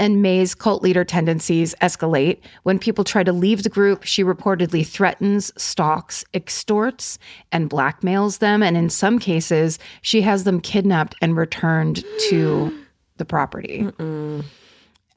[0.00, 2.38] And May's cult leader tendencies escalate.
[2.62, 7.18] When people try to leave the group, she reportedly threatens, stalks, extorts,
[7.52, 8.62] and blackmails them.
[8.62, 12.74] And in some cases, she has them kidnapped and returned to
[13.18, 13.86] the property.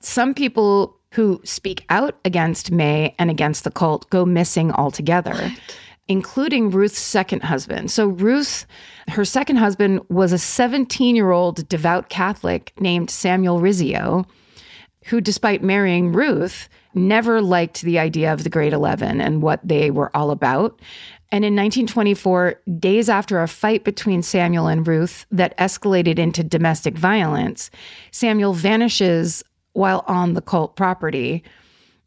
[0.02, 5.50] Some people who speak out against May and against the cult go missing altogether.
[6.10, 7.90] Including Ruth's second husband.
[7.90, 8.66] So, Ruth,
[9.08, 14.26] her second husband was a 17 year old devout Catholic named Samuel Rizzio
[15.06, 19.92] who, despite marrying Ruth, never liked the idea of the Great Eleven and what they
[19.92, 20.80] were all about.
[21.32, 26.96] And in 1924, days after a fight between Samuel and Ruth that escalated into domestic
[26.96, 27.72] violence,
[28.12, 29.44] Samuel vanishes
[29.74, 31.44] while on the cult property.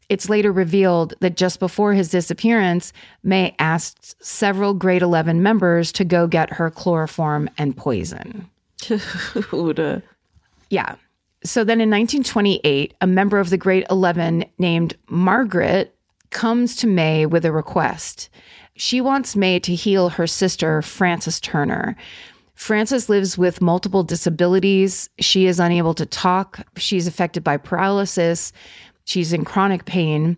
[0.07, 2.93] It's later revealed that just before his disappearance,
[3.23, 8.49] May asked several Great Eleven members to go get her chloroform and poison.
[10.69, 10.95] Yeah.
[11.43, 15.95] So then in 1928, a member of the Great Eleven named Margaret
[16.29, 18.29] comes to May with a request.
[18.75, 21.95] She wants May to heal her sister, Frances Turner.
[22.53, 25.09] Frances lives with multiple disabilities.
[25.19, 26.59] She is unable to talk.
[26.75, 28.51] She's affected by paralysis.
[29.05, 30.37] She's in chronic pain.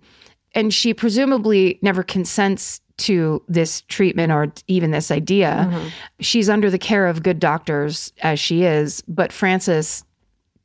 [0.53, 5.69] And she presumably never consents to this treatment or even this idea.
[5.69, 5.87] Mm-hmm.
[6.19, 10.03] She's under the care of good doctors as she is, but Frances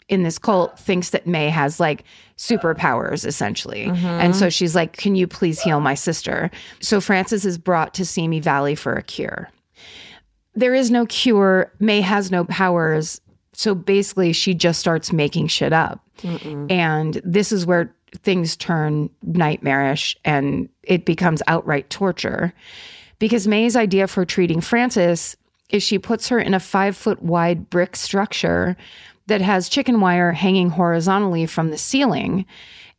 [0.09, 2.05] in this cult thinks that May has like
[2.37, 3.87] superpowers essentially.
[3.87, 4.07] Mm-hmm.
[4.07, 6.51] And so she's like, Can you please heal my sister?
[6.81, 9.51] So Frances is brought to Simi Valley for a cure.
[10.55, 11.73] There is no cure.
[11.81, 13.21] May has no powers.
[13.53, 16.01] So basically, she just starts making shit up.
[16.71, 22.53] And this is where things turn nightmarish and it becomes outright torture.
[23.19, 25.37] Because May's idea for treating Frances
[25.71, 28.77] is she puts her in a five foot wide brick structure
[29.27, 32.45] that has chicken wire hanging horizontally from the ceiling.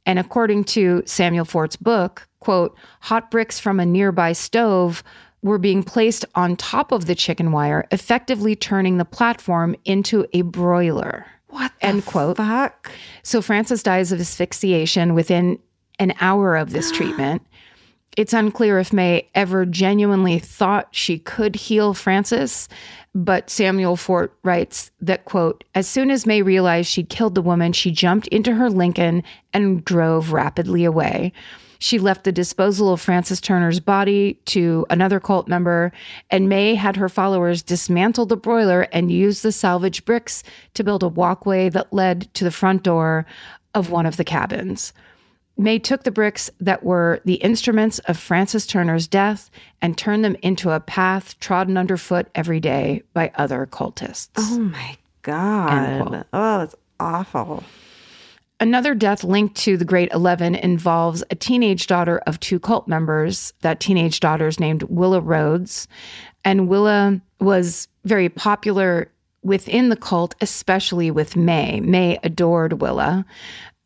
[0.05, 5.03] And according to Samuel Fort's book, quote, hot bricks from a nearby stove
[5.41, 10.41] were being placed on top of the chicken wire, effectively turning the platform into a
[10.41, 11.25] broiler.
[11.49, 12.37] What End quote.
[12.37, 12.91] fuck?
[13.23, 15.59] So Frances dies of asphyxiation within
[15.99, 17.41] an hour of this treatment.
[18.15, 22.69] It's unclear if May ever genuinely thought she could heal Frances,
[23.13, 27.73] but Samuel Fort writes that quote, as soon as May realized she'd killed the woman,
[27.73, 31.33] she jumped into her Lincoln and drove rapidly away.
[31.77, 35.91] She left the disposal of Frances Turner's body to another cult member,
[36.31, 40.41] and May had her followers dismantle the broiler and use the salvage bricks
[40.73, 43.25] to build a walkway that led to the front door
[43.73, 44.93] of one of the cabins.
[45.57, 49.49] May took the bricks that were the instruments of Frances Turner's death
[49.81, 54.29] and turned them into a path trodden underfoot every day by other cultists.
[54.37, 56.25] Oh my god.
[56.33, 57.63] Oh, that's awful.
[58.59, 63.53] Another death linked to the Great Eleven involves a teenage daughter of two cult members.
[63.61, 65.87] That teenage daughter is named Willa Rhodes.
[66.45, 71.79] And Willa was very popular within the cult, especially with May.
[71.81, 73.25] May adored Willa,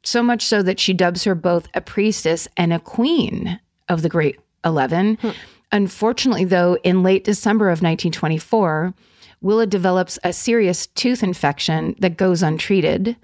[0.03, 4.09] so much so that she dubs her both a priestess and a queen of the
[4.09, 5.15] Great Eleven.
[5.15, 5.29] Hmm.
[5.71, 8.93] Unfortunately, though, in late December of 1924,
[9.41, 13.15] Willa develops a serious tooth infection that goes untreated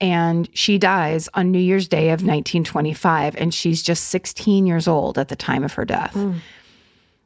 [0.00, 5.18] and she dies on New Year's Day of 1925, and she's just 16 years old
[5.18, 6.12] at the time of her death.
[6.12, 6.38] Hmm.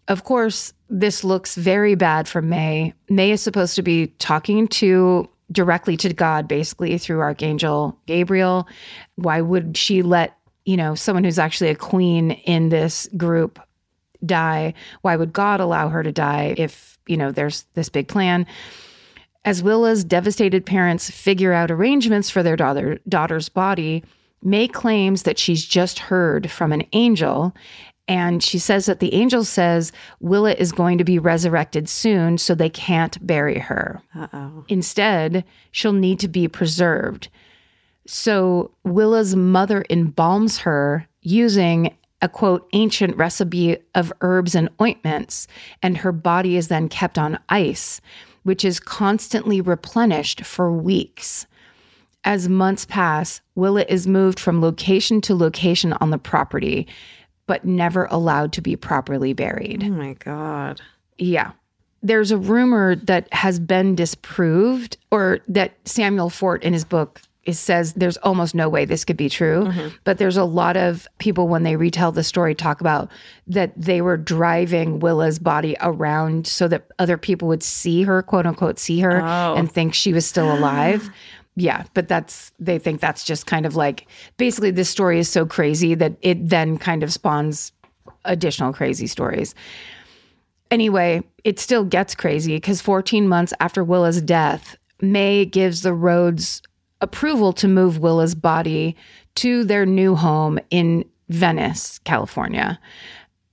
[0.09, 2.93] Of course, this looks very bad for May.
[3.09, 8.67] May is supposed to be talking to directly to God, basically through Archangel Gabriel.
[9.17, 13.59] Why would she let you know someone who's actually a queen in this group
[14.25, 14.75] die?
[15.03, 18.47] Why would God allow her to die if you know there's this big plan?
[19.45, 24.03] As Willa's devastated parents figure out arrangements for their daughter, daughter's body,
[24.45, 27.55] May claims that she's just heard from an angel.
[28.07, 29.91] And she says that the angel says
[30.21, 34.03] Willa is going to be resurrected soon, so they can't bury her.
[34.15, 34.65] Uh-oh.
[34.69, 37.29] Instead, she'll need to be preserved.
[38.07, 45.47] So Willa's mother embalms her using a quote ancient recipe of herbs and ointments,
[45.83, 48.01] and her body is then kept on ice,
[48.43, 51.47] which is constantly replenished for weeks.
[52.25, 56.87] As months pass, Willa is moved from location to location on the property,
[57.47, 59.83] but never allowed to be properly buried.
[59.85, 60.81] Oh my god.
[61.19, 61.53] Yeah.
[62.03, 67.59] There's a rumor that has been disproved, or that Samuel Fort in his book is,
[67.59, 69.65] says there's almost no way this could be true.
[69.65, 69.89] Mm-hmm.
[70.05, 73.11] But there's a lot of people, when they retell the story, talk about
[73.47, 78.45] that they were driving Willa's body around so that other people would see her, quote
[78.45, 79.55] unquote, see her oh.
[79.55, 81.09] and think she was still alive.
[81.57, 85.47] Yeah, but that's they think that's just kind of like basically this story is so
[85.47, 87.73] crazy that it then kind of spawns
[88.25, 89.55] additional crazy stories.
[90.71, 96.63] Anyway, it still gets crazy because 14 months after Willa's death, May gives the Rhodes
[97.01, 98.97] approval to move Willa's body
[99.37, 102.81] to their new home in Venice, California,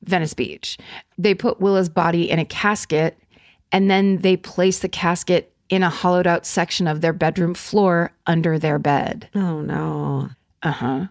[0.03, 0.77] Venice Beach.
[1.17, 3.17] They put Willa's body in a casket
[3.71, 8.11] and then they place the casket in a hollowed out section of their bedroom floor
[8.27, 9.27] under their bed.
[9.33, 10.29] Oh no.
[10.61, 11.07] Uh huh.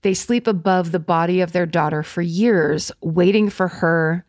[0.00, 4.24] They sleep above the body of their daughter for years, waiting for her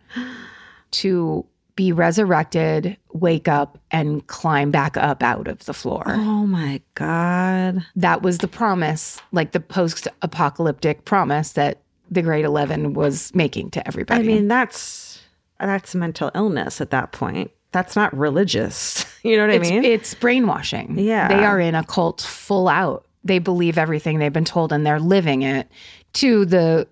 [0.92, 6.04] to be resurrected, wake up, and climb back up out of the floor.
[6.08, 7.86] Oh my god.
[7.96, 13.70] That was the promise, like the post apocalyptic promise that the Great Eleven was making
[13.72, 14.22] to everybody.
[14.22, 15.22] I mean, that's
[15.60, 17.52] that's mental illness at that point.
[17.72, 19.06] That's not religious.
[19.24, 19.84] You know what it's, I mean?
[19.84, 20.98] it's brainwashing.
[20.98, 21.28] Yeah.
[21.28, 23.06] They are in a cult full out.
[23.26, 25.70] They believe everything they've been told and they're living it
[26.14, 26.88] to the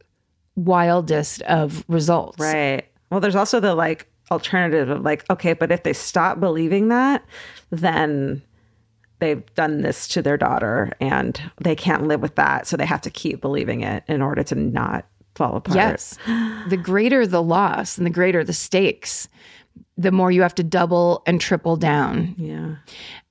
[0.57, 2.37] wildest of results.
[2.39, 2.83] right.
[3.09, 7.23] Well, there's also the like alternative of like, okay, but if they stop believing that,
[7.69, 8.41] then
[9.19, 12.67] they've done this to their daughter and they can't live with that.
[12.67, 15.05] So they have to keep believing it in order to not
[15.35, 15.75] fall apart.
[15.75, 16.17] Yes.
[16.67, 19.27] The greater the loss and the greater the stakes,
[19.97, 22.35] the more you have to double and triple down.
[22.37, 22.75] Yeah.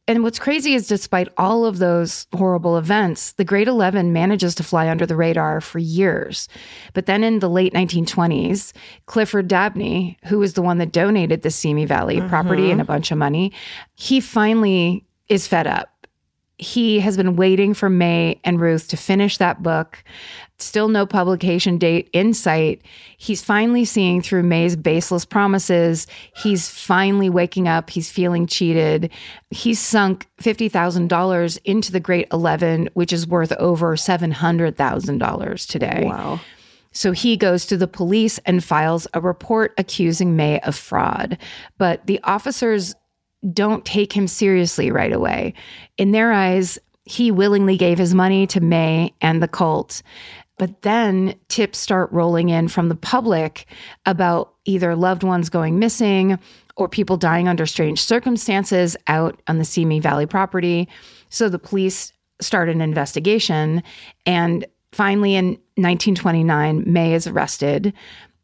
[0.07, 4.63] And what's crazy is despite all of those horrible events, the Great 11 manages to
[4.63, 6.47] fly under the radar for years.
[6.93, 8.75] But then in the late 1920s,
[9.07, 12.29] Clifford Dabney, who was the one that donated the Simi Valley uh-huh.
[12.29, 13.53] property and a bunch of money,
[13.95, 16.07] he finally is fed up.
[16.59, 20.05] He has been waiting for May and Ruth to finish that book.
[20.59, 22.81] Still no publication date in sight.
[23.17, 26.07] He's finally seeing through May's baseless promises.
[26.37, 27.91] He's finally waking up.
[27.91, 29.11] He's feeling cheated.
[29.51, 36.05] He's sunk $50,000 into the Great 11, which is worth over $700,000 today.
[36.07, 36.41] Wow.
[36.93, 41.37] So he goes to the police and files a report accusing May of fraud.
[41.77, 42.95] But the officers
[43.53, 45.55] don't take him seriously right away.
[45.99, 50.03] In their eyes, he willingly gave his money to May and the cult.
[50.57, 53.67] But then tips start rolling in from the public
[54.07, 56.39] about either loved ones going missing
[56.77, 60.89] or people dying under strange circumstances out on the Simi Valley property.
[61.29, 63.83] So the police start an investigation.
[64.27, 65.47] And finally, in
[65.77, 67.93] 1929, May is arrested.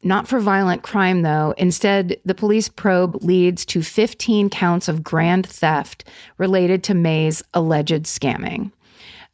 [0.03, 1.55] Not for violent crime, though.
[1.59, 6.05] Instead, the police probe leads to 15 counts of grand theft
[6.39, 8.73] related to May's alleged scamming.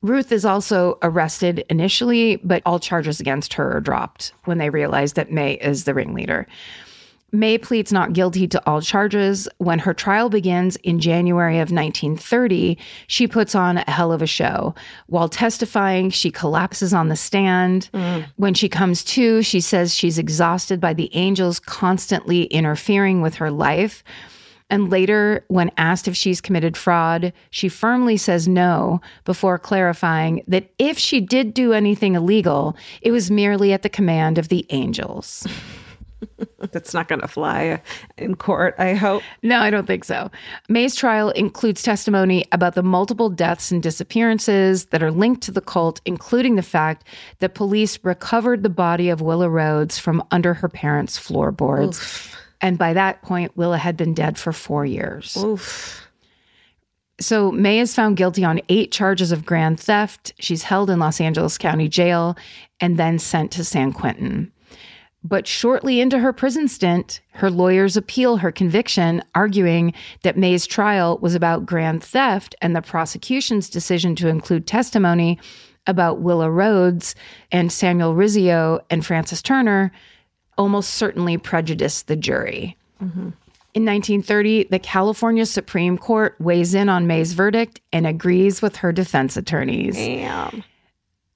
[0.02, 5.14] Ruth is also arrested initially, but all charges against her are dropped when they realize
[5.14, 6.46] that May is the ringleader.
[7.32, 9.48] May pleads not guilty to all charges.
[9.58, 12.78] When her trial begins in January of 1930,
[13.08, 14.74] she puts on a hell of a show.
[15.08, 17.90] While testifying, she collapses on the stand.
[17.92, 18.26] Mm.
[18.36, 23.50] When she comes to, she says she's exhausted by the angels constantly interfering with her
[23.50, 24.04] life.
[24.68, 30.70] And later, when asked if she's committed fraud, she firmly says no before clarifying that
[30.78, 35.46] if she did do anything illegal, it was merely at the command of the angels.
[36.72, 37.78] That's not going to fly uh,
[38.16, 39.22] in court, I hope.
[39.42, 40.30] No, I don't think so.
[40.68, 45.60] May's trial includes testimony about the multiple deaths and disappearances that are linked to the
[45.60, 47.06] cult, including the fact
[47.38, 51.98] that police recovered the body of Willa Rhodes from under her parents' floorboards.
[51.98, 52.45] Oof.
[52.60, 55.36] And by that point, Willa had been dead for four years.
[55.36, 56.02] Oof.
[57.18, 60.32] So May is found guilty on eight charges of grand theft.
[60.38, 62.36] She's held in Los Angeles County Jail
[62.80, 64.52] and then sent to San Quentin.
[65.24, 69.92] But shortly into her prison stint, her lawyers appeal her conviction, arguing
[70.22, 75.40] that May's trial was about grand theft and the prosecution's decision to include testimony
[75.86, 77.14] about Willa Rhodes
[77.50, 79.90] and Samuel Rizzio and Frances Turner
[80.56, 82.76] almost certainly prejudiced the jury.
[83.02, 83.30] Mm-hmm.
[83.74, 88.90] In 1930, the California Supreme Court weighs in on May's verdict and agrees with her
[88.90, 89.96] defense attorneys.
[89.96, 90.64] Damn.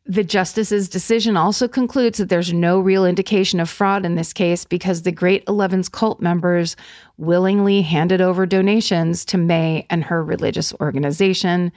[0.06, 4.64] The justice's decision also concludes that there's no real indication of fraud in this case
[4.64, 6.76] because the Great Eleven's cult members
[7.18, 11.70] willingly handed over donations to May and her religious organization.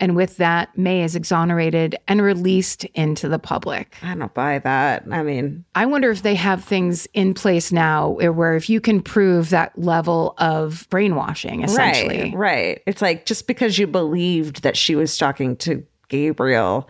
[0.00, 3.96] And with that, May is exonerated and released into the public.
[4.02, 5.04] I don't buy that.
[5.10, 9.02] I mean, I wonder if they have things in place now where if you can
[9.02, 12.34] prove that level of brainwashing, essentially.
[12.34, 12.34] Right.
[12.36, 12.82] right.
[12.86, 16.88] It's like just because you believed that she was talking to Gabriel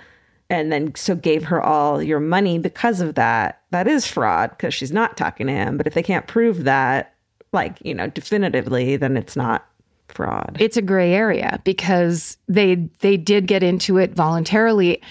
[0.51, 3.63] and then so gave her all your money because of that.
[3.71, 5.77] That is fraud because she's not talking to him.
[5.77, 7.15] But if they can't prove that,
[7.53, 9.67] like, you know, definitively, then it's not
[10.09, 10.57] fraud.
[10.61, 15.03] It's a gray area because they they did get into it voluntarily.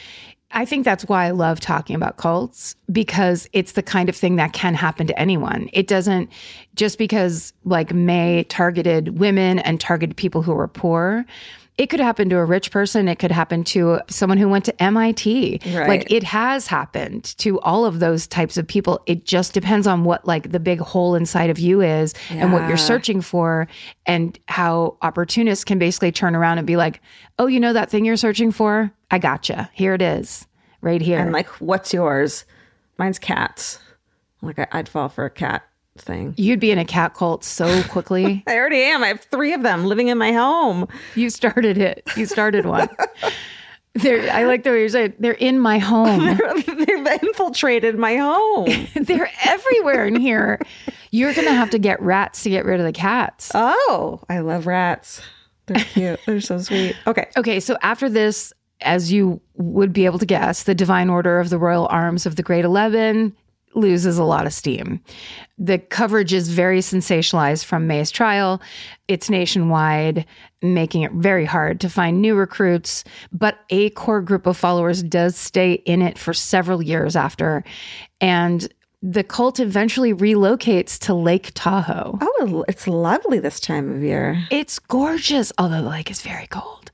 [0.52, 4.38] I think that's why I love talking about cults because it's the kind of thing
[4.38, 5.70] that can happen to anyone.
[5.74, 6.32] It doesn't
[6.76, 11.26] just because like May targeted women and targeted people who were poor
[11.78, 13.08] it could happen to a rich person.
[13.08, 15.62] It could happen to someone who went to MIT.
[15.66, 15.88] Right.
[15.88, 19.02] Like it has happened to all of those types of people.
[19.06, 22.38] It just depends on what like the big hole inside of you is yeah.
[22.38, 23.68] and what you're searching for
[24.08, 27.00] and how opportunists can basically turn around and be like,
[27.38, 28.92] oh, you know that thing you're searching for?
[29.12, 29.70] I gotcha.
[29.74, 30.48] Here it is
[30.82, 31.20] right here.
[31.20, 32.46] And like, what's yours?
[32.98, 33.80] Mine's cats.
[34.42, 35.64] Like I'd fall for a cat
[36.02, 36.34] thing.
[36.38, 38.44] You'd be in a cat cult so quickly.
[38.48, 39.04] I already am.
[39.04, 40.88] I have three of them living in my home.
[41.16, 42.04] You started it.
[42.16, 42.90] You started one.
[43.96, 46.20] They're, I like the way you're saying they're in my home.
[46.68, 48.68] They've infiltrated my home.
[48.94, 50.60] they're everywhere in here.
[51.10, 53.52] You're gonna have to get rats to get rid of the cats.
[53.56, 55.22] Oh, I love rats.
[55.66, 56.20] They're cute.
[56.28, 56.96] they're so sweet.
[57.08, 57.28] Okay.
[57.38, 57.60] Okay.
[57.60, 61.58] So after this, as you would be able to guess, the Divine Order of the
[61.58, 63.36] Royal Arms of the Great Eleven
[63.78, 65.00] loses a lot of steam.
[65.58, 68.62] The coverage is very sensationalized from May's trial.
[69.08, 70.26] It's nationwide,
[70.62, 75.36] making it very hard to find new recruits, but a core group of followers does
[75.36, 77.64] stay in it for several years after.
[78.20, 78.68] And
[79.02, 82.18] the cult eventually relocates to Lake Tahoe.
[82.20, 84.44] Oh, it's lovely this time of year.
[84.50, 86.92] It's gorgeous, although the lake is very cold.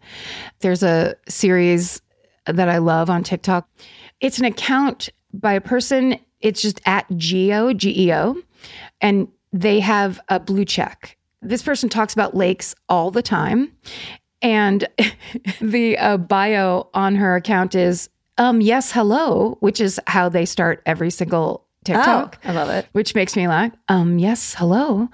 [0.60, 2.02] There's a series
[2.46, 3.70] that I love on TikTok.
[4.20, 8.36] It's an account by a person it's just at Geo, G E O,
[9.02, 11.18] and they have a blue check.
[11.42, 13.72] This person talks about lakes all the time.
[14.42, 14.88] And
[15.62, 20.84] the uh, bio on her account is, um, yes, hello, which is how they start
[20.86, 22.40] every single TikTok.
[22.44, 22.88] Oh, I love it.
[22.94, 23.72] Which makes me laugh.
[23.90, 25.10] Um, yes, hello.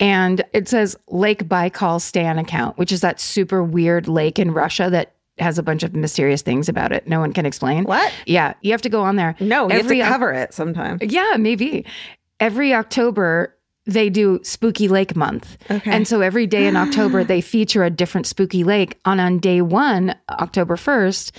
[0.00, 4.88] And it says Lake Baikal Stan account, which is that super weird lake in Russia
[4.90, 7.06] that has a bunch of mysterious things about it.
[7.08, 7.84] No one can explain.
[7.84, 8.12] What?
[8.26, 9.34] Yeah, you have to go on there.
[9.40, 10.98] No, you Every have to cover it sometime.
[11.00, 11.84] Yeah, maybe.
[12.38, 13.56] Every October,
[13.86, 15.56] they do Spooky Lake Month.
[15.70, 15.90] Okay.
[15.90, 18.98] And so every day in October, they feature a different spooky lake.
[19.04, 21.32] On on day one, October 1st,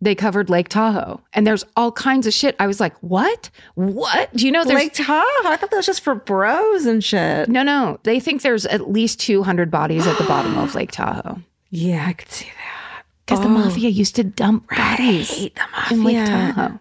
[0.00, 1.20] they covered Lake Tahoe.
[1.32, 2.54] And there's all kinds of shit.
[2.58, 3.50] I was like, what?
[3.76, 4.32] What?
[4.34, 5.48] Do you know there's Lake Tahoe?
[5.48, 7.48] I thought that was just for bros and shit.
[7.48, 7.98] no, no.
[8.02, 11.40] They think there's at least 200 bodies at the bottom of Lake Tahoe.
[11.70, 12.75] Yeah, I could see that.
[13.26, 13.50] Because the oh.
[13.50, 15.58] mafia used to dump bodies Hate
[15.88, 16.26] the in Lake.
[16.26, 16.78] Tahoe.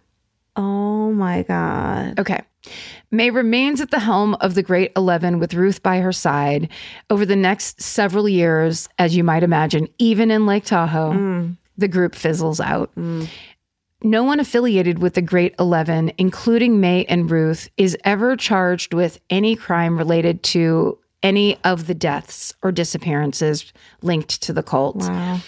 [0.56, 2.20] Oh my god.
[2.20, 2.42] Okay.
[3.12, 6.70] May remains at the helm of the Great Eleven with Ruth by her side
[7.10, 11.58] over the next several years, as you might imagine, even in Lake Tahoe, mm.
[11.78, 12.94] the group fizzles out.
[12.96, 13.28] Mm.
[14.04, 19.20] No one affiliated with the Great Eleven, including May and Ruth, is ever charged with
[19.30, 24.98] any crime related to any of the deaths or disappearances linked to the cult.
[24.98, 25.40] Wow.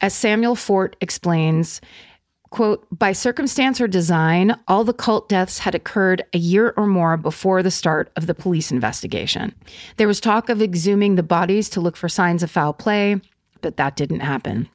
[0.00, 1.80] As Samuel Fort explains,
[2.50, 7.16] quote, by circumstance or design, all the cult deaths had occurred a year or more
[7.16, 9.54] before the start of the police investigation.
[9.96, 13.20] There was talk of exhuming the bodies to look for signs of foul play,
[13.62, 14.68] but that didn't happen.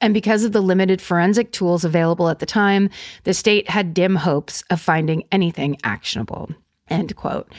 [0.00, 2.88] And because of the limited forensic tools available at the time,
[3.24, 6.50] the state had dim hopes of finding anything actionable.
[6.88, 7.52] End quote.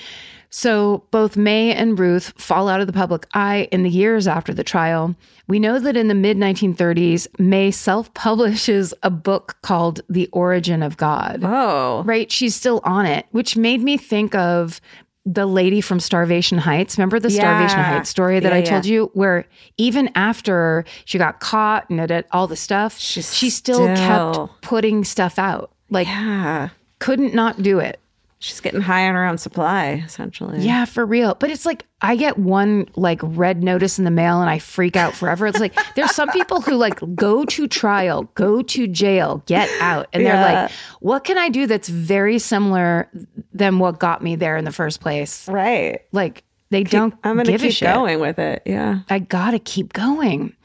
[0.51, 4.53] So both May and Ruth fall out of the public eye in the years after
[4.53, 5.15] the trial.
[5.47, 10.81] We know that in the mid 1930s, May self publishes a book called The Origin
[10.81, 11.41] of God.
[11.43, 12.03] Oh.
[12.03, 12.31] Right?
[12.31, 14.81] She's still on it, which made me think of
[15.26, 16.97] the lady from Starvation Heights.
[16.97, 18.91] Remember the Starvation Heights story that Yeah, I told yeah.
[18.93, 19.45] you, where
[19.77, 25.03] even after she got caught and all the stuff, She's she still, still- kept putting
[25.03, 25.71] stuff out.
[25.91, 26.69] Like, Yeah.
[26.97, 27.99] couldn't not do it.
[28.41, 30.61] She's getting high on her own supply, essentially.
[30.61, 31.35] Yeah, for real.
[31.35, 34.95] But it's like I get one like red notice in the mail and I freak
[34.95, 35.45] out forever.
[35.45, 40.07] It's like there's some people who like go to trial, go to jail, get out,
[40.13, 40.71] and they're like,
[41.01, 43.09] "What can I do that's very similar
[43.53, 46.01] than what got me there in the first place?" Right.
[46.13, 48.63] Like they don't I'm going to keep going with it.
[48.65, 48.99] Yeah.
[49.09, 50.55] I gotta keep going.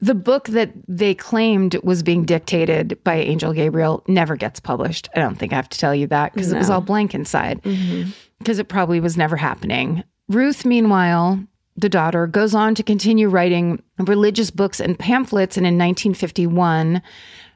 [0.00, 5.08] The book that they claimed was being dictated by Angel Gabriel never gets published.
[5.14, 7.62] I don't think I have to tell you that because it was all blank inside,
[7.62, 8.10] mm-hmm.
[8.38, 10.02] because it probably was never happening.
[10.28, 11.38] Ruth, meanwhile,
[11.76, 15.56] the daughter, goes on to continue writing religious books and pamphlets.
[15.56, 17.02] And in 1951,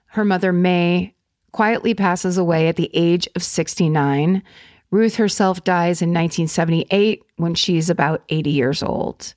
[0.06, 1.14] her mother, May,
[1.52, 4.42] quietly passes away at the age of 69.
[4.90, 9.34] Ruth herself dies in 1978 when she's about 80 years old.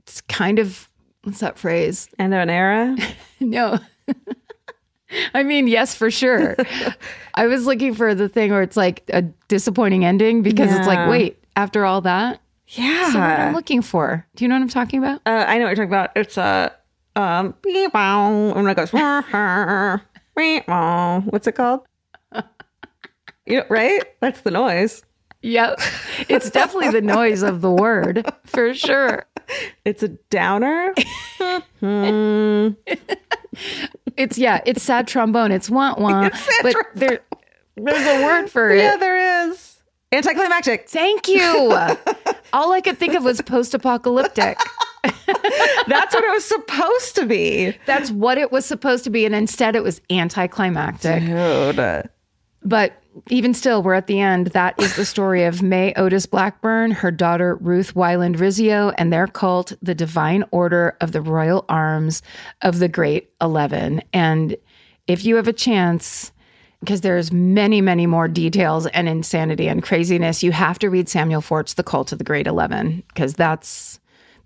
[0.00, 0.88] It's kind of,
[1.24, 2.08] what's that phrase?
[2.18, 2.96] End of an era.
[3.38, 3.78] No.
[5.34, 6.56] I mean, yes, for sure.
[7.34, 11.08] I was looking for the thing where it's like a disappointing ending because it's like,
[11.10, 12.40] wait, after all that?
[12.68, 13.12] Yeah.
[13.12, 14.26] So what I'm looking for.
[14.34, 15.20] Do you know what I'm talking about?
[15.26, 16.10] uh, I know what you're talking about.
[16.16, 16.72] It's a
[17.14, 18.92] um, and it goes,
[21.26, 21.86] what's it called?
[23.46, 24.02] You right?
[24.20, 25.02] That's the noise.
[25.42, 25.80] Yep.
[26.28, 29.26] It's definitely the noise of the word for sure.
[29.84, 30.92] It's a downer.
[31.80, 32.70] Hmm.
[34.16, 35.52] It's yeah, it's sad trombone.
[35.52, 36.34] It's want want.
[36.62, 37.20] But there
[37.76, 38.78] there's a word for it.
[38.78, 39.80] yeah, there is.
[40.12, 40.88] Anticlimactic.
[40.88, 41.76] Thank you.
[42.52, 44.58] All I could think of was post-apocalyptic.
[45.04, 47.76] That's what it was supposed to be.
[47.86, 51.24] That's what it was supposed to be, and instead it was anticlimactic.
[51.24, 52.08] Dude.
[52.62, 54.48] But even still, we're at the end.
[54.48, 59.26] That is the story of May Otis Blackburn, her daughter Ruth Wieland Rizzio, and their
[59.26, 62.22] cult, the Divine Order of the Royal Arms
[62.62, 64.02] of the Great Eleven.
[64.12, 64.56] And
[65.06, 66.32] if you have a chance,
[66.80, 71.40] because there's many, many more details and insanity and craziness, you have to read Samuel
[71.40, 73.98] Fort's The Cult of the Great Eleven, because that's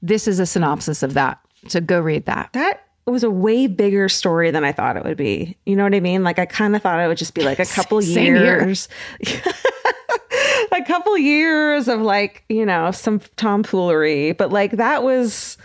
[0.03, 1.39] this is a synopsis of that.
[1.69, 2.51] So go read that.
[2.53, 5.57] That was a way bigger story than I thought it would be.
[5.67, 6.23] You know what I mean?
[6.25, 8.89] Like I kind of thought it would just be like a couple Same years.
[10.73, 15.57] a couple years of like, you know, some tomfoolery, but like that was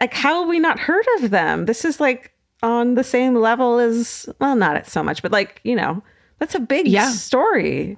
[0.00, 1.66] like how have we not heard of them?
[1.66, 2.32] This is like
[2.62, 6.02] on the same level as well, not so much, but like, you know,
[6.38, 7.10] that's a big Yeah.
[7.10, 7.96] story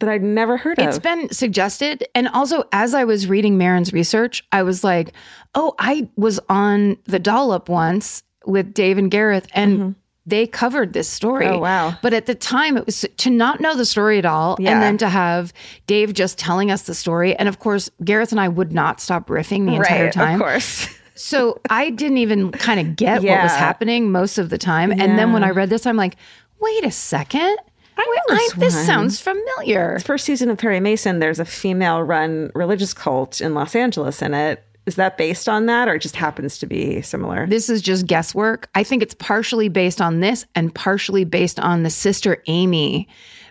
[0.00, 0.88] that I'd never heard of.
[0.88, 2.06] It's been suggested.
[2.14, 5.12] And also, as I was reading Marin's research, I was like,
[5.54, 9.94] oh, I was on the dollop once with Dave and Gareth, and
[10.26, 11.46] they covered this story.
[11.46, 11.56] Mm-hmm.
[11.56, 11.98] Oh, wow.
[12.02, 14.72] But at the time, it was to not know the story at all, Yeah.
[14.72, 15.52] and then to have
[15.86, 17.36] Dave just telling us the story.
[17.36, 20.40] And of course, Gareth and I would not stop riffing the entire right, time.
[20.40, 20.88] of course.
[21.14, 24.90] So I didn't even kind of get what was happening most of the time.
[24.90, 26.16] And then when I read this, I'm like,
[26.58, 27.56] wait a second.
[27.96, 28.84] I know this this one.
[28.84, 29.98] sounds familiar.
[30.00, 34.34] first season of Perry Mason, there's a female run religious cult in Los Angeles in
[34.34, 34.64] it.
[34.86, 37.46] Is that based on that or it just happens to be similar?
[37.46, 38.68] this is just guesswork.
[38.74, 43.08] I think it's partially based on this and partially based on the sister Aimee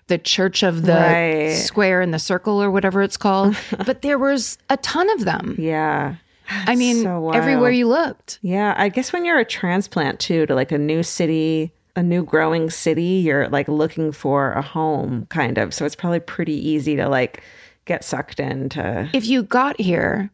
[0.07, 1.51] the church of the Right.
[1.53, 3.55] square and the circle or whatever it's called.
[3.85, 5.55] but there was a ton of them.
[5.57, 6.15] Yeah.
[6.49, 8.37] I mean, so everywhere you looked.
[8.41, 12.23] Yeah, I guess when you're a transplant too to like a new city, a new
[12.23, 15.73] growing city, you're like looking for a home kind of.
[15.73, 17.43] So it's probably pretty easy to like
[17.85, 20.31] get sucked into If you got here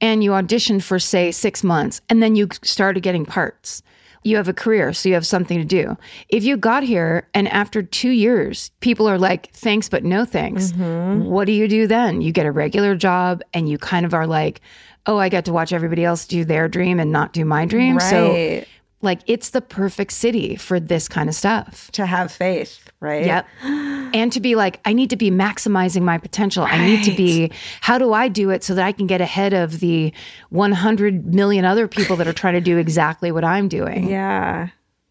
[0.00, 3.82] and you auditioned for, say, six months and then you started getting parts,
[4.24, 5.96] you have a career, so you have something to do.
[6.28, 10.72] If you got here and after two years, people are like, thanks, but no thanks,
[10.72, 11.24] mm-hmm.
[11.26, 12.20] what do you do then?
[12.20, 14.60] You get a regular job and you kind of are like,
[15.06, 18.00] oh, I get to watch everybody else do their dream and not do my dream.
[18.00, 18.66] So, Right.
[19.02, 21.90] Like, it's the perfect city for this kind of stuff.
[21.92, 23.24] to have faith, right?
[23.26, 23.46] Yep.
[24.14, 26.64] And to be like, I need to be maximizing my potential.
[26.64, 27.50] I need to be,
[27.82, 30.12] how do I do it so that I can get ahead of the
[30.50, 34.08] 100 million other people that are trying to do exactly what I'm doing?
[34.16, 34.68] Yeah.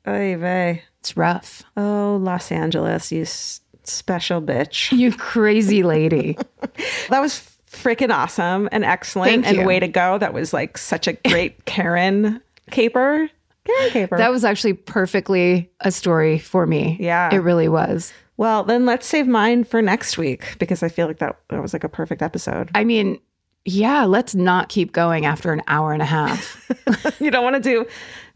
[0.07, 0.81] Oy vey.
[1.01, 1.63] It's rough.
[1.75, 4.91] Oh, Los Angeles, you s- special bitch.
[4.97, 6.37] You crazy lady.
[7.09, 9.65] That was freaking awesome and excellent Thank and you.
[9.65, 10.17] way to go.
[10.17, 12.41] That was like such a great Karen
[12.71, 13.29] caper.
[13.65, 14.17] Karen caper.
[14.17, 16.97] That was actually perfectly a story for me.
[16.99, 17.33] Yeah.
[17.33, 18.13] It really was.
[18.37, 21.73] well, then let's save mine for next week because I feel like that, that was
[21.73, 22.69] like a perfect episode.
[22.75, 23.19] I mean,
[23.65, 26.71] yeah, let's not keep going after an hour and a half.
[27.19, 27.85] you don't want to do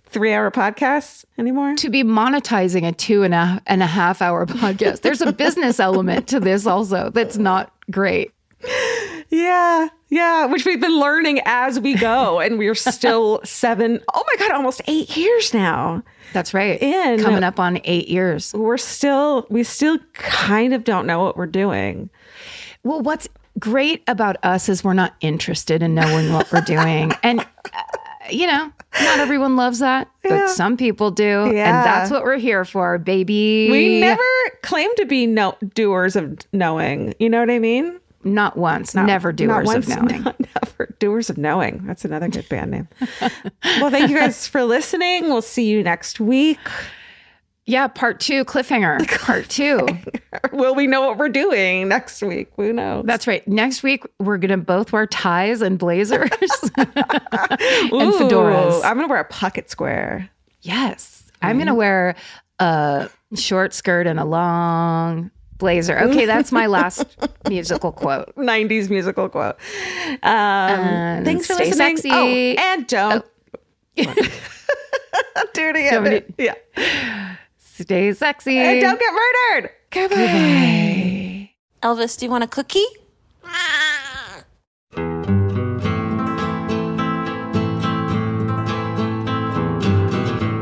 [0.05, 1.75] three hour podcasts anymore?
[1.75, 5.79] to be monetizing a two and a, and a half hour podcast, there's a business
[5.79, 8.31] element to this also that's not great.
[9.29, 9.89] Yeah.
[10.09, 10.45] Yeah.
[10.45, 12.39] Which we've been learning as we go.
[12.49, 16.03] And we're still seven, oh my God, almost eight years now.
[16.33, 16.81] That's right.
[16.81, 18.53] In- Coming up on eight years.
[18.53, 22.09] We're still, we still kind of don't know what we're doing.
[22.83, 23.27] Well, what's
[23.59, 27.11] great about us is we're not interested in knowing what we're doing.
[27.23, 27.45] And, uh,
[28.31, 31.23] you know, not everyone loves that, but some people do.
[31.23, 31.45] Yeah.
[31.47, 33.69] And that's what we're here for, baby.
[33.71, 34.21] We never
[34.61, 37.13] claim to be no doers of knowing.
[37.19, 37.99] You know what I mean?
[38.23, 40.23] Not once, never Not doers once, of knowing.
[40.23, 41.85] not never doers of knowing.
[41.85, 42.87] That's another good band name.
[43.21, 45.25] well, thank you guys for listening.
[45.29, 46.59] We'll see you next week.
[47.65, 49.07] Yeah, part two, cliffhanger.
[49.25, 49.87] Part two.
[50.51, 52.49] Will we know what we're doing next week?
[52.55, 53.05] Who knows?
[53.05, 53.47] That's right.
[53.47, 56.31] Next week, we're going to both wear ties and blazers
[56.77, 56.87] and
[57.93, 58.81] Ooh, fedoras.
[58.83, 60.27] I'm gonna wear a pocket square.
[60.63, 61.31] Yes.
[61.43, 62.15] I'm going to wear
[62.57, 65.29] a short skirt and a long
[65.59, 65.99] blazer.
[65.99, 67.05] Okay, that's my last
[67.47, 68.35] musical quote.
[68.35, 69.55] 90s musical quote.
[70.07, 71.97] Um, And thanks for stay listening.
[71.97, 72.11] sexy.
[72.11, 72.25] Oh,
[72.57, 73.25] and don't
[73.95, 74.05] do
[75.55, 76.03] it again.
[76.03, 76.55] want me yeah.
[77.59, 78.57] Stay sexy.
[78.57, 79.69] And don't get murdered.
[79.91, 81.51] Goodbye.
[81.83, 82.83] Elvis, do you want a cookie?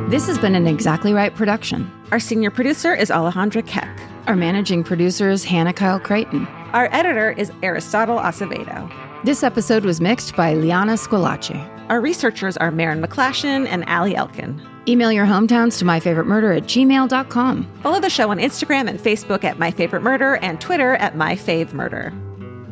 [0.09, 1.91] This has been an Exactly Right production.
[2.11, 3.89] Our senior producer is Alejandra Keck.
[4.27, 6.47] Our managing producer is Hannah Kyle Creighton.
[6.73, 8.91] Our editor is Aristotle Acevedo.
[9.23, 11.55] This episode was mixed by Liana Squillace.
[11.89, 14.61] Our researchers are Marin McClashin and Ali Elkin.
[14.85, 17.71] Email your hometowns to myfavoritemurder at gmail.com.
[17.81, 21.35] Follow the show on Instagram and Facebook at My Favorite Murder and Twitter at My
[21.35, 22.13] Fave Murder.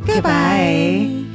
[0.06, 1.35] Goodbye.